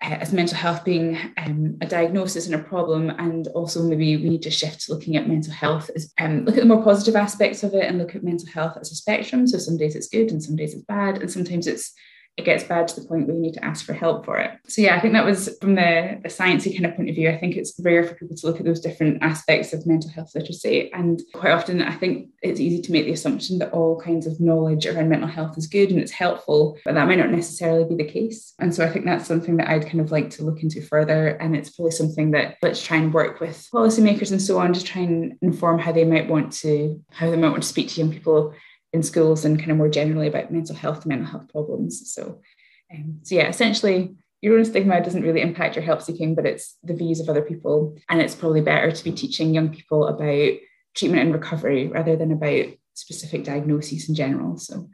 uh, 0.03 0.17
as 0.23 0.33
mental 0.33 0.57
health 0.57 0.83
being 0.83 1.17
um, 1.37 1.77
a 1.81 1.87
diagnosis 1.87 2.47
and 2.47 2.55
a 2.55 2.65
problem, 2.65 3.11
and 3.11 3.47
also 3.49 3.83
maybe 3.83 4.17
we 4.17 4.31
need 4.31 4.43
to 4.43 4.51
shift 4.51 4.81
to 4.81 4.95
looking 4.95 5.17
at 5.17 5.29
mental 5.29 5.53
health 5.53 5.91
as 5.95 6.13
um, 6.19 6.45
look 6.45 6.57
at 6.57 6.63
the 6.63 6.67
more 6.67 6.83
positive 6.83 7.15
aspects 7.15 7.63
of 7.63 7.75
it 7.75 7.85
and 7.85 7.99
look 7.99 8.17
at 8.17 8.25
mental 8.25 8.49
health 8.49 8.77
as 8.81 8.91
a 8.91 8.97
spectrum. 8.97 9.47
So 9.47 9.59
some 9.59 9.77
days 9.77 9.95
it's 9.95 10.09
good 10.09 10.31
and 10.33 10.43
some 10.43 10.57
days 10.57 10.75
it's 10.75 10.83
bad, 10.85 11.19
and 11.19 11.31
sometimes 11.31 11.67
it's 11.67 11.93
it 12.37 12.45
gets 12.45 12.65
bad 12.65 12.89
to 12.89 13.01
the 13.01 13.07
point 13.07 13.27
where 13.27 13.37
you 13.37 13.43
need 13.43 13.55
to 13.55 13.65
ask 13.65 13.85
for 13.85 13.93
help 13.93 14.25
for 14.25 14.39
it. 14.39 14.53
So 14.67 14.81
yeah, 14.81 14.97
I 14.97 15.01
think 15.01 15.13
that 15.13 15.25
was 15.25 15.55
from 15.61 15.75
the, 15.75 16.19
the 16.23 16.31
sciencey 16.31 16.73
kind 16.73 16.87
of 16.87 16.97
point 16.97 17.11
of 17.11 17.15
view. 17.15 17.29
I 17.29 17.37
think 17.37 17.57
it's 17.57 17.79
rare 17.81 18.05
for 18.05 18.15
people 18.15 18.37
to 18.37 18.47
look 18.47 18.59
at 18.59 18.65
those 18.65 18.81
different 18.81 19.23
aspects 19.23 19.75
of 19.75 19.87
mental 19.87 20.11
health 20.11 20.31
literacy. 20.35 20.91
And 20.93 21.21
quite 21.35 21.53
often 21.53 21.83
I 21.83 21.93
think 21.93 22.31
it's 22.43 22.59
easy 22.59 22.81
to 22.81 22.93
make 22.93 23.05
the 23.05 23.13
assumption 23.13 23.59
that 23.59 23.73
all 23.73 24.01
kinds 24.01 24.27
of 24.27 24.41
knowledge 24.41 24.87
around 24.87 25.11
mental 25.11 25.29
health 25.29 25.59
is 25.59 25.67
good 25.67 25.91
and 25.91 26.01
it's 26.01 26.13
helpful, 26.13 26.79
but 26.87 26.95
that 26.95 27.07
might 27.07 27.19
not 27.19 27.31
necessarily 27.31 27.85
be 27.85 28.03
the 28.03 28.11
case. 28.11 28.55
And 28.59 28.75
so 28.75 28.83
I 28.85 28.89
think 28.89 29.05
that's 29.05 29.27
something 29.27 29.59
that 29.59 29.69
I'd 29.69 29.87
kind 29.87 30.01
of 30.01 30.11
like 30.11 30.31
to 30.31 30.45
look 30.45 30.63
into 30.63 30.81
further. 30.81 31.29
And 31.29 31.55
it's 31.55 31.71
probably 31.71 31.93
something 31.93 32.31
that 32.31 32.57
let's 32.63 32.83
try 32.83 32.97
and 32.97 33.13
work 33.13 33.41
with 33.41 33.69
policymakers 33.73 34.33
and 34.33 34.41
so 34.41 34.59
on 34.59 34.73
to 34.73 34.83
try 34.83 35.03
and 35.03 35.37
inform 35.43 35.79
how 35.79 35.93
they 35.93 36.05
might 36.05 36.29
want 36.29 36.53
to, 36.55 37.03
how 37.11 37.31
they 37.31 37.37
might 37.37 37.51
want 37.51 37.63
to 37.63 37.69
speak 37.69 37.91
to 37.91 38.01
young 38.01 38.13
people 38.13 38.55
in 38.93 39.03
schools 39.03 39.45
and 39.45 39.59
kind 39.59 39.71
of 39.71 39.77
more 39.77 39.89
generally 39.89 40.29
about 40.29 40.53
mental 40.53 40.77
health 40.77 41.07
mental 41.07 41.27
health 41.27 41.49
problems. 41.51 42.13
So, 42.13 42.41
um, 42.93 43.21
so 43.23 43.35
yeah, 43.35 43.49
essentially, 43.49 44.15
your 44.41 44.59
own 44.59 44.65
stigma 44.65 45.03
doesn't 45.03 45.23
really 45.23 45.41
impact 45.41 45.77
your 45.77 45.85
help 45.85 46.03
seeking, 46.03 46.35
but 46.35 46.47
it's 46.47 46.77
the 46.83 46.95
views 46.95 47.21
of 47.21 47.29
other 47.29 47.43
people. 47.43 47.97
And 48.09 48.21
it's 48.21 48.35
probably 48.35 48.61
better 48.61 48.91
to 48.91 49.05
be 49.05 49.13
teaching 49.13 49.55
young 49.55 49.71
people 49.71 50.09
about 50.09 50.59
treatment 50.95 51.23
and 51.23 51.33
recovery 51.33 51.87
rather 51.87 52.17
than 52.17 52.33
about 52.33 52.67
specific 52.95 53.45
diagnoses 53.45 54.09
in 54.09 54.15
general. 54.15 54.59
So 54.59 54.89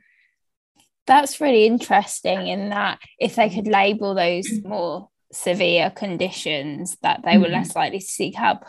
that's 1.06 1.40
really 1.40 1.66
interesting 1.66 2.46
in 2.46 2.68
that 2.68 3.00
if 3.18 3.36
they 3.36 3.48
could 3.48 3.66
label 3.66 4.14
those 4.14 4.46
more 4.62 5.08
severe 5.32 5.90
conditions 5.90 6.96
that 7.02 7.22
they 7.24 7.38
were 7.38 7.44
mm-hmm. 7.44 7.54
less 7.54 7.74
likely 7.74 7.98
to 7.98 8.04
seek 8.04 8.34
help 8.34 8.64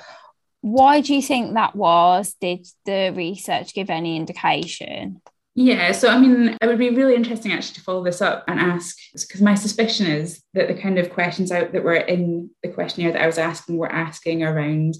why 0.61 1.01
do 1.01 1.15
you 1.15 1.21
think 1.21 1.53
that 1.53 1.75
was? 1.75 2.35
Did 2.39 2.67
the 2.85 3.13
research 3.15 3.73
give 3.73 3.89
any 3.89 4.15
indication? 4.15 5.21
Yeah, 5.55 5.91
so 5.91 6.07
I 6.09 6.17
mean, 6.17 6.57
it 6.61 6.67
would 6.67 6.77
be 6.77 6.89
really 6.89 7.15
interesting 7.15 7.51
actually 7.51 7.75
to 7.75 7.81
follow 7.81 8.03
this 8.03 8.21
up 8.21 8.45
and 8.47 8.59
ask 8.59 8.97
because 9.11 9.41
my 9.41 9.55
suspicion 9.55 10.05
is 10.07 10.41
that 10.53 10.67
the 10.67 10.73
kind 10.73 10.97
of 10.97 11.09
questions 11.09 11.51
out 11.51 11.73
that 11.73 11.83
were 11.83 11.95
in 11.95 12.49
the 12.63 12.69
questionnaire 12.69 13.11
that 13.11 13.21
I 13.21 13.25
was 13.25 13.37
asking 13.37 13.77
were 13.77 13.91
asking 13.91 14.43
around, 14.43 14.95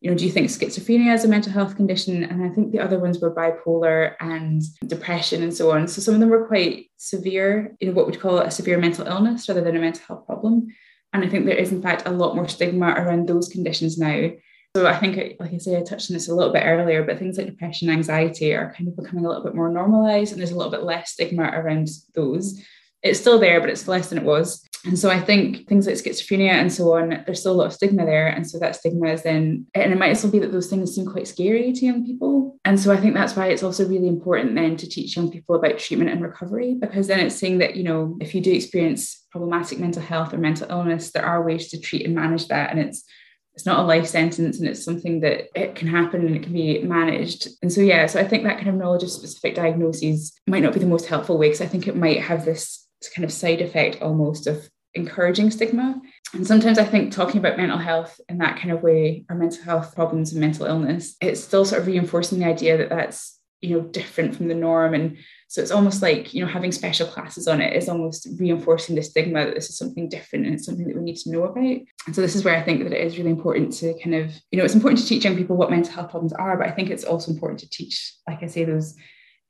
you 0.00 0.10
know, 0.10 0.16
do 0.16 0.24
you 0.24 0.32
think 0.32 0.48
schizophrenia 0.48 1.14
is 1.14 1.24
a 1.24 1.28
mental 1.28 1.52
health 1.52 1.76
condition? 1.76 2.24
And 2.24 2.42
I 2.42 2.48
think 2.48 2.72
the 2.72 2.80
other 2.80 2.98
ones 2.98 3.20
were 3.20 3.34
bipolar 3.34 4.14
and 4.18 4.62
depression 4.86 5.42
and 5.42 5.54
so 5.54 5.70
on. 5.70 5.86
So 5.86 6.00
some 6.00 6.14
of 6.14 6.20
them 6.20 6.30
were 6.30 6.48
quite 6.48 6.90
severe, 6.96 7.76
you 7.78 7.88
know, 7.88 7.92
what 7.92 8.06
we'd 8.06 8.18
call 8.18 8.38
a 8.38 8.50
severe 8.50 8.78
mental 8.78 9.06
illness 9.06 9.48
rather 9.48 9.60
than 9.60 9.76
a 9.76 9.80
mental 9.80 10.02
health 10.08 10.26
problem. 10.26 10.68
And 11.12 11.24
I 11.24 11.28
think 11.28 11.46
there 11.46 11.56
is, 11.56 11.70
in 11.70 11.82
fact, 11.82 12.02
a 12.06 12.10
lot 12.10 12.34
more 12.34 12.48
stigma 12.48 12.88
around 12.88 13.28
those 13.28 13.48
conditions 13.48 13.98
now. 13.98 14.30
So 14.76 14.86
I 14.86 14.96
think, 14.96 15.40
like 15.40 15.52
I 15.52 15.58
say, 15.58 15.76
I 15.76 15.82
touched 15.82 16.10
on 16.10 16.14
this 16.14 16.28
a 16.28 16.34
little 16.34 16.52
bit 16.52 16.62
earlier, 16.64 17.02
but 17.02 17.18
things 17.18 17.36
like 17.36 17.46
depression 17.46 17.90
anxiety 17.90 18.54
are 18.54 18.72
kind 18.72 18.88
of 18.88 18.96
becoming 18.96 19.24
a 19.24 19.28
little 19.28 19.42
bit 19.42 19.56
more 19.56 19.68
normalized, 19.68 20.30
and 20.30 20.40
there's 20.40 20.52
a 20.52 20.56
little 20.56 20.70
bit 20.70 20.84
less 20.84 21.10
stigma 21.10 21.50
around 21.52 21.88
those. 22.14 22.62
It's 23.02 23.18
still 23.18 23.40
there, 23.40 23.60
but 23.60 23.70
it's 23.70 23.88
less 23.88 24.10
than 24.10 24.18
it 24.18 24.24
was. 24.24 24.64
And 24.84 24.98
so 24.98 25.10
I 25.10 25.20
think 25.20 25.66
things 25.68 25.86
like 25.86 25.96
schizophrenia 25.96 26.50
and 26.50 26.72
so 26.72 26.94
on, 26.94 27.24
there's 27.26 27.40
still 27.40 27.52
a 27.52 27.54
lot 27.54 27.66
of 27.66 27.72
stigma 27.72 28.06
there. 28.06 28.28
And 28.28 28.48
so 28.48 28.58
that 28.60 28.76
stigma 28.76 29.08
is 29.08 29.22
then, 29.22 29.66
and 29.74 29.92
it 29.92 29.98
might 29.98 30.10
also 30.10 30.30
be 30.30 30.38
that 30.38 30.52
those 30.52 30.68
things 30.68 30.94
seem 30.94 31.04
quite 31.04 31.26
scary 31.26 31.72
to 31.72 31.84
young 31.84 32.06
people. 32.06 32.58
And 32.64 32.78
so 32.78 32.92
I 32.92 32.96
think 32.96 33.14
that's 33.14 33.36
why 33.36 33.48
it's 33.48 33.62
also 33.62 33.88
really 33.88 34.08
important 34.08 34.54
then 34.54 34.76
to 34.76 34.88
teach 34.88 35.16
young 35.16 35.30
people 35.30 35.56
about 35.56 35.78
treatment 35.78 36.10
and 36.10 36.22
recovery, 36.22 36.76
because 36.78 37.08
then 37.08 37.20
it's 37.20 37.36
saying 37.36 37.58
that, 37.58 37.74
you 37.74 37.82
know, 37.82 38.16
if 38.20 38.34
you 38.34 38.40
do 38.40 38.52
experience 38.52 39.26
problematic 39.30 39.78
mental 39.78 40.02
health 40.02 40.32
or 40.32 40.38
mental 40.38 40.70
illness, 40.70 41.10
there 41.10 41.26
are 41.26 41.44
ways 41.44 41.68
to 41.70 41.80
treat 41.80 42.06
and 42.06 42.14
manage 42.14 42.48
that. 42.48 42.70
And 42.70 42.78
it's 42.78 43.04
it's 43.60 43.66
not 43.66 43.80
a 43.80 43.82
life 43.82 44.06
sentence 44.06 44.58
and 44.58 44.66
it's 44.66 44.82
something 44.82 45.20
that 45.20 45.50
it 45.54 45.74
can 45.74 45.86
happen 45.86 46.26
and 46.26 46.34
it 46.34 46.42
can 46.42 46.54
be 46.54 46.82
managed. 46.82 47.46
And 47.60 47.70
so, 47.70 47.82
yeah, 47.82 48.06
so 48.06 48.18
I 48.18 48.24
think 48.26 48.42
that 48.44 48.56
kind 48.56 48.70
of 48.70 48.76
knowledge 48.76 49.02
of 49.02 49.10
specific 49.10 49.54
diagnoses 49.54 50.32
might 50.46 50.62
not 50.62 50.72
be 50.72 50.80
the 50.80 50.86
most 50.86 51.04
helpful 51.04 51.36
way 51.36 51.48
because 51.48 51.60
I 51.60 51.66
think 51.66 51.86
it 51.86 51.94
might 51.94 52.22
have 52.22 52.46
this 52.46 52.88
kind 53.14 53.22
of 53.22 53.30
side 53.30 53.60
effect 53.60 54.00
almost 54.00 54.46
of 54.46 54.66
encouraging 54.94 55.50
stigma. 55.50 56.00
And 56.32 56.46
sometimes 56.46 56.78
I 56.78 56.84
think 56.84 57.12
talking 57.12 57.38
about 57.38 57.58
mental 57.58 57.76
health 57.76 58.18
in 58.30 58.38
that 58.38 58.58
kind 58.58 58.72
of 58.72 58.82
way, 58.82 59.26
or 59.28 59.36
mental 59.36 59.62
health 59.62 59.94
problems 59.94 60.32
and 60.32 60.40
mental 60.40 60.64
illness, 60.64 61.16
it's 61.20 61.44
still 61.44 61.66
sort 61.66 61.82
of 61.82 61.86
reinforcing 61.86 62.38
the 62.38 62.46
idea 62.46 62.78
that 62.78 62.88
that's 62.88 63.39
you 63.60 63.76
know 63.76 63.82
different 63.82 64.34
from 64.34 64.48
the 64.48 64.54
norm 64.54 64.94
and 64.94 65.18
so 65.48 65.60
it's 65.60 65.70
almost 65.70 66.00
like 66.00 66.32
you 66.32 66.40
know 66.40 66.50
having 66.50 66.72
special 66.72 67.06
classes 67.06 67.46
on 67.46 67.60
it 67.60 67.76
is 67.76 67.88
almost 67.88 68.26
reinforcing 68.38 68.96
the 68.96 69.02
stigma 69.02 69.44
that 69.44 69.54
this 69.54 69.68
is 69.68 69.76
something 69.76 70.08
different 70.08 70.46
and 70.46 70.54
it's 70.54 70.64
something 70.64 70.86
that 70.86 70.96
we 70.96 71.02
need 71.02 71.16
to 71.16 71.30
know 71.30 71.44
about 71.44 71.62
and 72.06 72.14
so 72.14 72.20
this 72.20 72.34
is 72.34 72.44
where 72.44 72.56
i 72.56 72.62
think 72.62 72.82
that 72.82 72.92
it 72.92 73.06
is 73.06 73.18
really 73.18 73.30
important 73.30 73.72
to 73.72 73.92
kind 74.02 74.14
of 74.14 74.32
you 74.50 74.58
know 74.58 74.64
it's 74.64 74.74
important 74.74 75.00
to 75.00 75.06
teach 75.06 75.24
young 75.24 75.36
people 75.36 75.56
what 75.56 75.70
mental 75.70 75.92
health 75.92 76.10
problems 76.10 76.32
are 76.32 76.56
but 76.56 76.66
i 76.66 76.70
think 76.70 76.90
it's 76.90 77.04
also 77.04 77.30
important 77.30 77.60
to 77.60 77.68
teach 77.68 78.14
like 78.26 78.42
i 78.42 78.46
say 78.46 78.64
those 78.64 78.96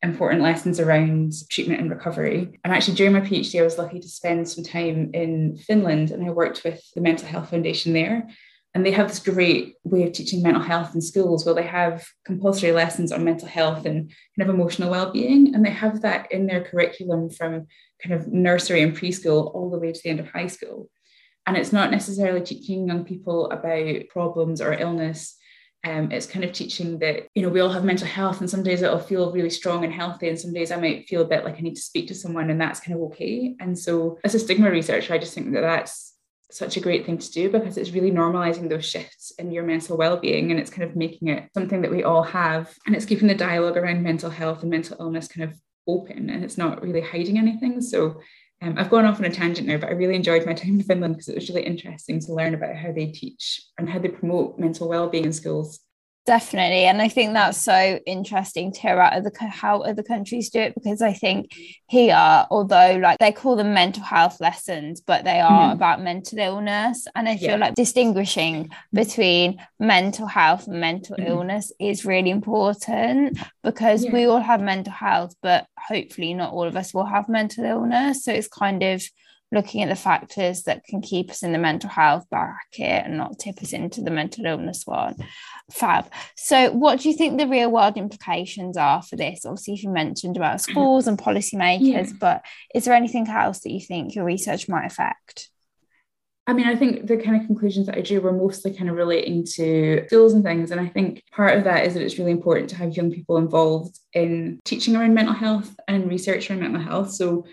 important 0.03 0.42
lessons 0.42 0.81
around 0.81 1.33
treatment 1.51 1.81
and 1.81 1.90
recovery. 1.90 2.59
And 2.64 2.73
actually, 2.73 2.94
during 2.94 3.12
my 3.12 3.20
PhD, 3.20 3.61
I 3.61 3.64
was 3.64 3.77
lucky 3.77 4.01
to 4.01 4.09
spend 4.09 4.49
some 4.49 4.64
time 4.64 5.11
in 5.12 5.57
Finland 5.59 6.11
and 6.11 6.25
I 6.25 6.31
worked 6.31 6.64
with 6.64 6.83
the 6.94 7.03
Mental 7.03 7.29
Health 7.29 7.51
Foundation 7.51 7.92
there. 7.92 8.27
And 8.74 8.87
they 8.87 8.92
have 8.92 9.09
this 9.09 9.18
great 9.18 9.74
way 9.83 10.04
of 10.04 10.12
teaching 10.12 10.42
mental 10.42 10.62
health 10.62 10.94
in 10.94 11.00
schools 11.00 11.44
where 11.44 11.54
they 11.54 11.66
have 11.66 12.06
compulsory 12.24 12.70
lessons 12.70 13.11
on 13.11 13.24
mental 13.24 13.48
health 13.48 13.85
and 13.85 14.11
kind 14.38 14.48
of 14.48 14.54
emotional 14.54 14.90
well-being. 14.90 15.54
And 15.54 15.64
they 15.64 15.70
have 15.70 16.02
that 16.02 16.30
in 16.30 16.46
their 16.46 16.62
curriculum 16.62 17.30
from 17.30 17.66
kind 18.02 18.14
of 18.14 18.28
nursery 18.28 18.83
and 18.83 18.96
preschool 18.96 19.52
all 19.54 19.70
the 19.70 19.78
way 19.78 19.92
to 19.92 20.00
the 20.02 20.11
end 20.11 20.20
of 20.20 20.30
high 20.30 20.46
school. 20.46 20.88
And 21.46 21.56
it's 21.56 21.72
not 21.72 21.90
necessarily 21.90 22.42
teaching 22.42 22.87
young 22.87 23.04
people 23.04 23.50
about 23.50 24.09
problems 24.09 24.61
or 24.61 24.72
illness. 24.72 25.37
Um, 25.83 26.12
it's 26.12 26.26
kind 26.26 26.44
of 26.44 26.52
teaching 26.52 26.98
that 26.98 27.26
you 27.35 27.42
know 27.42 27.48
we 27.48 27.61
all 27.61 27.70
have 27.70 27.85
mental 27.85 28.06
health 28.06 28.40
and 28.40 28.50
some 28.50 28.62
days 28.62 28.83
it'll 28.83 28.98
feel 28.98 29.33
really 29.33 29.48
strong 29.48 29.83
and 29.83 29.92
healthy 29.92 30.28
and 30.28 30.38
some 30.38 30.52
days 30.52 30.70
i 30.70 30.76
might 30.76 31.09
feel 31.09 31.22
a 31.22 31.26
bit 31.26 31.42
like 31.42 31.56
i 31.56 31.61
need 31.61 31.76
to 31.76 31.80
speak 31.80 32.06
to 32.09 32.14
someone 32.14 32.50
and 32.50 32.61
that's 32.61 32.80
kind 32.80 32.98
of 32.98 33.02
okay 33.04 33.56
and 33.61 33.78
so 33.78 34.18
as 34.22 34.35
a 34.35 34.38
stigma 34.38 34.70
researcher 34.70 35.14
i 35.14 35.18
just 35.18 35.33
think 35.33 35.54
that 35.54 35.62
that's 35.62 36.10
such 36.53 36.77
a 36.77 36.81
great 36.81 37.07
thing 37.07 37.19
to 37.19 37.31
do 37.31 37.51
because 37.51 37.77
it's 37.77 37.93
really 37.93 38.11
normalizing 38.11 38.69
those 38.69 38.85
shifts 38.85 39.33
in 39.39 39.51
your 39.51 39.65
mental 39.65 39.97
well-being 39.97 40.51
and 40.51 40.61
it's 40.61 40.71
kind 40.71 40.89
of 40.89 40.97
making 40.97 41.29
it 41.29 41.49
something 41.55 41.83
that 41.83 41.91
we 41.91 42.03
all 42.03 42.23
have. 42.23 42.75
And 42.87 42.95
it's 42.95 43.05
keeping 43.05 43.29
the 43.29 43.35
dialogue 43.35 43.77
around 43.77 44.03
mental 44.03 44.31
health 44.31 44.63
and 44.63 44.71
mental 44.71 44.97
illness 45.01 45.29
kind 45.29 45.51
of 45.51 45.59
open 45.87 46.31
and 46.31 46.45
it's 46.45 46.59
not 46.59 46.83
really 46.83 47.01
hiding 47.01 47.39
anything. 47.39 47.81
So 47.81 48.21
um, 48.63 48.75
I've 48.77 48.91
gone 48.91 49.07
off 49.07 49.19
on 49.19 49.25
a 49.25 49.31
tangent 49.31 49.67
now, 49.67 49.79
but 49.79 49.89
I 49.89 49.93
really 49.93 50.15
enjoyed 50.15 50.45
my 50.45 50.53
time 50.53 50.75
in 50.75 50.83
Finland 50.83 51.15
because 51.15 51.29
it 51.29 51.35
was 51.35 51.49
really 51.49 51.65
interesting 51.65 52.21
to 52.21 52.35
learn 52.35 52.55
about 52.55 52.77
how 52.77 52.93
they 52.93 53.07
teach 53.07 53.63
and 53.79 53.89
how 53.89 53.99
they 53.99 54.09
promote 54.09 54.59
mental 54.59 54.89
well-being 54.89 55.25
in 55.25 55.33
schools 55.33 55.81
Definitely. 56.31 56.85
And 56.85 57.03
I 57.03 57.09
think 57.09 57.33
that's 57.33 57.59
so 57.59 57.99
interesting 58.07 58.71
to 58.71 58.81
hear 58.81 59.01
out 59.01 59.21
the, 59.25 59.33
how 59.49 59.81
other 59.81 60.05
countries 60.05 60.49
do 60.49 60.61
it 60.61 60.77
because 60.77 61.03
I 61.03 61.12
think 61.12 61.53
here, 61.88 62.47
although 62.53 63.01
like 63.03 63.19
they 63.19 63.33
call 63.33 63.57
them 63.57 63.75
mental 63.75 64.05
health 64.05 64.40
lessons, 64.40 65.01
but 65.01 65.25
they 65.25 65.40
are 65.40 65.51
mm-hmm. 65.51 65.73
about 65.73 66.01
mental 66.01 66.38
illness. 66.38 67.09
And 67.16 67.29
I 67.29 67.37
feel 67.37 67.49
yeah. 67.49 67.57
like 67.57 67.75
distinguishing 67.75 68.71
between 68.93 69.61
mental 69.81 70.29
health 70.29 70.69
and 70.69 70.81
mental 70.81 71.16
mm-hmm. 71.16 71.27
illness 71.27 71.73
is 71.81 72.05
really 72.05 72.31
important 72.31 73.37
because 73.64 74.05
yeah. 74.05 74.12
we 74.12 74.27
all 74.27 74.38
have 74.38 74.61
mental 74.61 74.93
health, 74.93 75.35
but 75.43 75.66
hopefully 75.77 76.33
not 76.33 76.53
all 76.53 76.69
of 76.69 76.77
us 76.77 76.95
will 76.95 77.07
have 77.07 77.29
mental 77.29 77.64
illness. 77.64 78.25
So 78.25 78.33
it's 78.33 78.47
kind 78.47 78.85
of 78.85 79.03
looking 79.53 79.83
at 79.83 79.88
the 79.88 79.97
factors 79.97 80.62
that 80.62 80.85
can 80.85 81.01
keep 81.01 81.31
us 81.31 81.43
in 81.43 81.53
the 81.53 81.59
mental 81.59 81.90
health 81.90 82.25
bracket 82.31 83.07
and 83.07 83.16
not 83.16 83.38
tip 83.38 83.61
us 83.61 83.73
into 83.73 84.01
the 84.01 84.11
mental 84.11 84.47
illness 84.47 84.83
one. 84.87 85.16
Fab. 85.72 86.11
So, 86.37 86.70
what 86.72 87.00
do 87.00 87.09
you 87.09 87.16
think 87.16 87.38
the 87.38 87.46
real 87.46 87.70
world 87.70 87.96
implications 87.96 88.76
are 88.76 89.02
for 89.02 89.16
this? 89.16 89.44
Obviously, 89.44 89.74
you 89.74 89.90
mentioned 89.90 90.37
about 90.37 90.61
schools 90.61 91.06
and 91.06 91.18
policymakers, 91.18 91.80
yeah. 91.80 92.12
but 92.18 92.44
is 92.74 92.85
there 92.85 92.94
anything 92.94 93.28
else 93.28 93.61
that 93.61 93.70
you 93.70 93.80
think 93.80 94.14
your 94.14 94.24
research 94.24 94.68
might 94.68 94.87
affect? 94.87 95.50
I 96.46 96.52
mean, 96.52 96.66
I 96.66 96.74
think 96.74 97.06
the 97.06 97.16
kind 97.16 97.40
of 97.40 97.46
conclusions 97.46 97.87
that 97.87 97.96
I 97.96 98.00
drew 98.00 98.20
were 98.20 98.33
mostly 98.33 98.74
kind 98.74 98.90
of 98.90 98.96
relating 98.96 99.44
to 99.54 100.04
schools 100.06 100.33
and 100.33 100.42
things. 100.42 100.72
And 100.72 100.80
I 100.80 100.88
think 100.88 101.22
part 101.30 101.56
of 101.56 101.64
that 101.64 101.87
is 101.87 101.94
that 101.94 102.02
it's 102.02 102.18
really 102.18 102.33
important 102.33 102.70
to 102.70 102.76
have 102.76 102.96
young 102.96 103.12
people 103.12 103.37
involved 103.37 103.96
in 104.14 104.59
teaching 104.64 104.96
around 104.96 105.14
mental 105.14 105.35
health 105.35 105.72
and 105.87 106.09
research 106.09 106.50
around 106.50 106.61
mental 106.61 106.83
health. 106.83 107.12
So 107.12 107.46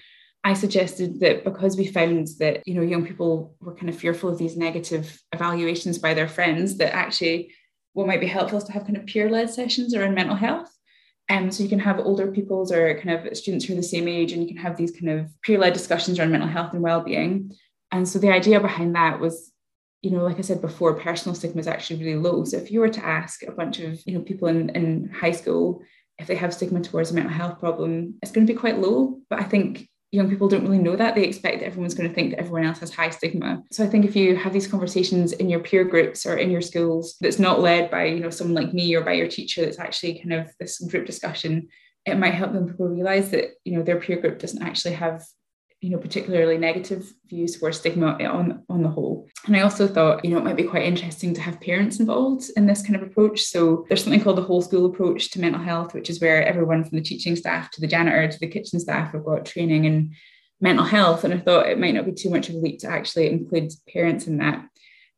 I 0.43 0.53
suggested 0.53 1.19
that 1.19 1.43
because 1.43 1.77
we 1.77 1.85
found 1.85 2.27
that 2.39 2.65
you 2.65 2.73
know 2.73 2.81
young 2.81 3.05
people 3.05 3.55
were 3.59 3.75
kind 3.75 3.89
of 3.89 3.97
fearful 3.97 4.29
of 4.29 4.37
these 4.37 4.55
negative 4.55 5.21
evaluations 5.33 5.99
by 5.99 6.13
their 6.13 6.27
friends, 6.27 6.77
that 6.77 6.95
actually 6.95 7.53
what 7.97 8.07
might 8.07 8.21
be 8.21 8.27
helpful 8.27 8.59
is 8.59 8.63
to 8.65 8.71
have 8.71 8.83
kind 8.83 8.97
of 8.97 9.05
peer-led 9.05 9.49
sessions 9.49 9.95
around 9.95 10.13
mental 10.13 10.35
health. 10.35 10.71
Um, 11.29 11.51
so 11.51 11.63
you 11.63 11.69
can 11.69 11.79
have 11.79 11.99
older 11.99 12.31
people's 12.31 12.71
or 12.71 12.99
kind 12.99 13.09
of 13.09 13.35
students 13.35 13.65
who 13.65 13.73
are 13.73 13.77
the 13.77 13.83
same 13.83 14.07
age, 14.07 14.31
and 14.31 14.41
you 14.41 14.47
can 14.47 14.57
have 14.57 14.77
these 14.77 14.91
kind 14.91 15.09
of 15.09 15.29
peer-led 15.41 15.73
discussions 15.73 16.17
around 16.17 16.31
mental 16.31 16.49
health 16.49 16.73
and 16.73 16.81
well-being. 16.81 17.51
And 17.91 18.07
so 18.07 18.19
the 18.19 18.31
idea 18.31 18.59
behind 18.59 18.95
that 18.95 19.19
was 19.19 19.51
you 20.03 20.11
know, 20.11 20.23
like 20.23 20.37
I 20.37 20.41
said 20.41 20.61
before, 20.61 20.93
personal 20.93 21.33
stigma 21.35 21.59
is 21.59 21.67
actually 21.67 22.03
really 22.03 22.19
low. 22.19 22.43
So 22.43 22.57
if 22.57 22.69
you 22.71 22.81
were 22.81 22.87
to 22.89 23.03
ask 23.03 23.41
a 23.43 23.51
bunch 23.51 23.79
of, 23.79 23.99
you 24.05 24.13
know, 24.13 24.21
people 24.21 24.47
in, 24.47 24.69
in 24.69 25.09
high 25.09 25.31
school 25.31 25.81
if 26.19 26.27
they 26.27 26.35
have 26.35 26.53
stigma 26.53 26.81
towards 26.81 27.11
a 27.11 27.13
mental 27.13 27.33
health 27.33 27.59
problem, 27.59 28.15
it's 28.21 28.31
going 28.31 28.45
to 28.45 28.53
be 28.53 28.59
quite 28.59 28.79
low. 28.79 29.19
But 29.29 29.39
I 29.39 29.43
think 29.43 29.87
young 30.11 30.29
people 30.29 30.47
don't 30.47 30.63
really 30.63 30.77
know 30.77 30.95
that. 30.95 31.15
They 31.15 31.23
expect 31.23 31.59
that 31.59 31.65
everyone's 31.65 31.93
going 31.93 32.07
to 32.07 32.15
think 32.15 32.31
that 32.31 32.39
everyone 32.39 32.65
else 32.65 32.79
has 32.79 32.93
high 32.93 33.09
stigma. 33.09 33.63
So 33.71 33.83
I 33.83 33.87
think 33.87 34.05
if 34.05 34.15
you 34.15 34.35
have 34.35 34.53
these 34.53 34.67
conversations 34.67 35.33
in 35.33 35.49
your 35.49 35.59
peer 35.59 35.83
groups 35.83 36.25
or 36.25 36.37
in 36.37 36.49
your 36.49 36.61
schools 36.61 37.17
that's 37.19 37.39
not 37.39 37.59
led 37.59 37.91
by, 37.91 38.05
you 38.05 38.21
know, 38.21 38.29
someone 38.29 38.63
like 38.63 38.73
me 38.73 38.95
or 38.95 39.01
by 39.01 39.13
your 39.13 39.27
teacher, 39.27 39.63
that's 39.63 39.79
actually 39.79 40.19
kind 40.19 40.33
of 40.33 40.51
this 40.59 40.79
group 40.79 41.05
discussion, 41.05 41.67
it 42.05 42.15
might 42.15 42.33
help 42.33 42.53
them 42.53 42.67
people 42.67 42.87
realize 42.87 43.31
that, 43.31 43.49
you 43.65 43.77
know, 43.77 43.83
their 43.83 43.99
peer 43.99 44.19
group 44.19 44.39
doesn't 44.39 44.63
actually 44.63 44.93
have 44.93 45.25
you 45.81 45.91
know 45.91 45.97
particularly 45.97 46.57
negative 46.57 47.13
views 47.27 47.57
towards 47.57 47.77
stigma 47.77 48.17
on 48.23 48.63
on 48.69 48.81
the 48.81 48.89
whole. 48.89 49.27
And 49.45 49.55
i 49.55 49.61
also 49.61 49.87
thought 49.87 50.25
you 50.25 50.31
know 50.31 50.37
it 50.37 50.43
might 50.43 50.57
be 50.57 50.63
quite 50.63 50.83
interesting 50.83 51.33
to 51.35 51.41
have 51.41 51.61
parents 51.61 51.99
involved 51.99 52.45
in 52.55 52.65
this 52.65 52.81
kind 52.81 52.95
of 52.95 53.03
approach. 53.03 53.43
So 53.43 53.85
there's 53.87 54.03
something 54.03 54.21
called 54.21 54.37
the 54.37 54.43
whole 54.43 54.61
school 54.61 54.87
approach 54.87 55.31
to 55.31 55.41
mental 55.41 55.61
health 55.61 55.93
which 55.93 56.09
is 56.09 56.19
where 56.19 56.43
everyone 56.43 56.83
from 56.83 56.97
the 56.97 57.03
teaching 57.03 57.35
staff 57.35 57.69
to 57.71 57.81
the 57.81 57.87
janitor 57.87 58.27
to 58.27 58.39
the 58.39 58.47
kitchen 58.47 58.79
staff 58.79 59.11
have 59.11 59.25
got 59.25 59.45
training 59.45 59.85
in 59.85 60.15
mental 60.59 60.85
health. 60.85 61.23
And 61.23 61.33
i 61.33 61.37
thought 61.37 61.69
it 61.69 61.79
might 61.79 61.93
not 61.93 62.05
be 62.05 62.13
too 62.13 62.29
much 62.29 62.49
of 62.49 62.55
a 62.55 62.59
leap 62.59 62.79
to 62.79 62.87
actually 62.87 63.29
include 63.29 63.71
parents 63.93 64.25
in 64.27 64.37
that 64.37 64.67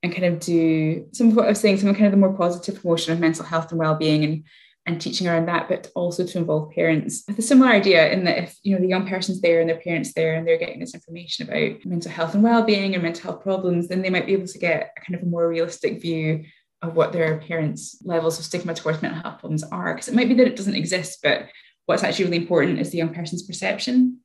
and 0.04 0.14
kind 0.14 0.26
of 0.26 0.40
do 0.40 1.08
some 1.12 1.30
of 1.30 1.36
what 1.36 1.46
i 1.46 1.50
was 1.50 1.60
saying 1.60 1.78
some 1.78 1.90
of 1.90 1.96
kind 1.96 2.06
of 2.06 2.12
the 2.12 2.18
more 2.18 2.34
positive 2.34 2.82
promotion 2.82 3.12
of 3.14 3.20
mental 3.20 3.46
health 3.46 3.72
and 3.72 3.80
well-being 3.80 4.24
and 4.24 4.44
and 4.90 5.00
teaching 5.00 5.28
around 5.28 5.46
that, 5.46 5.70
but 5.70 5.92
also 5.94 6.26
to 6.26 6.38
involve 6.40 6.72
parents 6.72 7.24
with 7.28 7.38
a 7.38 7.44
similar 7.44 7.70
idea 7.70 8.12
in 8.12 8.24
that 8.24 8.40
if 8.40 8.58
you 8.64 8.74
know 8.74 8.82
the 8.82 8.88
young 8.88 9.08
person's 9.08 9.40
there 9.40 9.62
and 9.62 9.70
their 9.70 9.80
parents 9.80 10.14
there 10.14 10.34
and 10.34 10.48
they're 10.48 10.58
getting 10.58 10.80
this 10.80 10.96
information 10.96 11.48
about 11.48 11.86
mental 11.86 12.12
health 12.12 12.34
and 12.34 12.44
well-being 12.44 12.96
and 12.96 13.04
mental 13.04 13.32
health 13.32 13.44
problems, 13.44 13.88
then 13.88 14.02
they 14.02 14.10
might 14.10 14.26
be 14.26 14.34
able 14.34 14.48
to 14.48 14.58
get 14.58 14.92
a 14.98 15.02
kind 15.02 15.16
of 15.16 15.22
a 15.22 15.30
more 15.30 15.48
realistic 15.48 16.02
view 16.02 16.44
of 16.82 16.96
what 16.96 17.14
their 17.14 17.40
parents' 17.40 17.98
levels 18.04 18.40
of 18.40 18.46
stigma 18.46 18.74
towards 18.74 19.02
mental 19.02 19.22
health 19.22 19.40
problems 19.40 19.64
are. 19.64 19.94
Because 19.94 20.08
it 20.08 20.16
might 20.16 20.28
be 20.28 20.34
that 20.36 20.48
it 20.48 20.56
doesn't 20.56 20.76
exist, 20.76 21.20
but 21.22 21.50
what's 21.86 22.04
actually 22.04 22.26
really 22.26 22.38
important 22.38 22.80
is 22.80 22.90
the 22.90 22.98
young 22.98 23.14
person's 23.14 23.44
perception. 23.44 24.20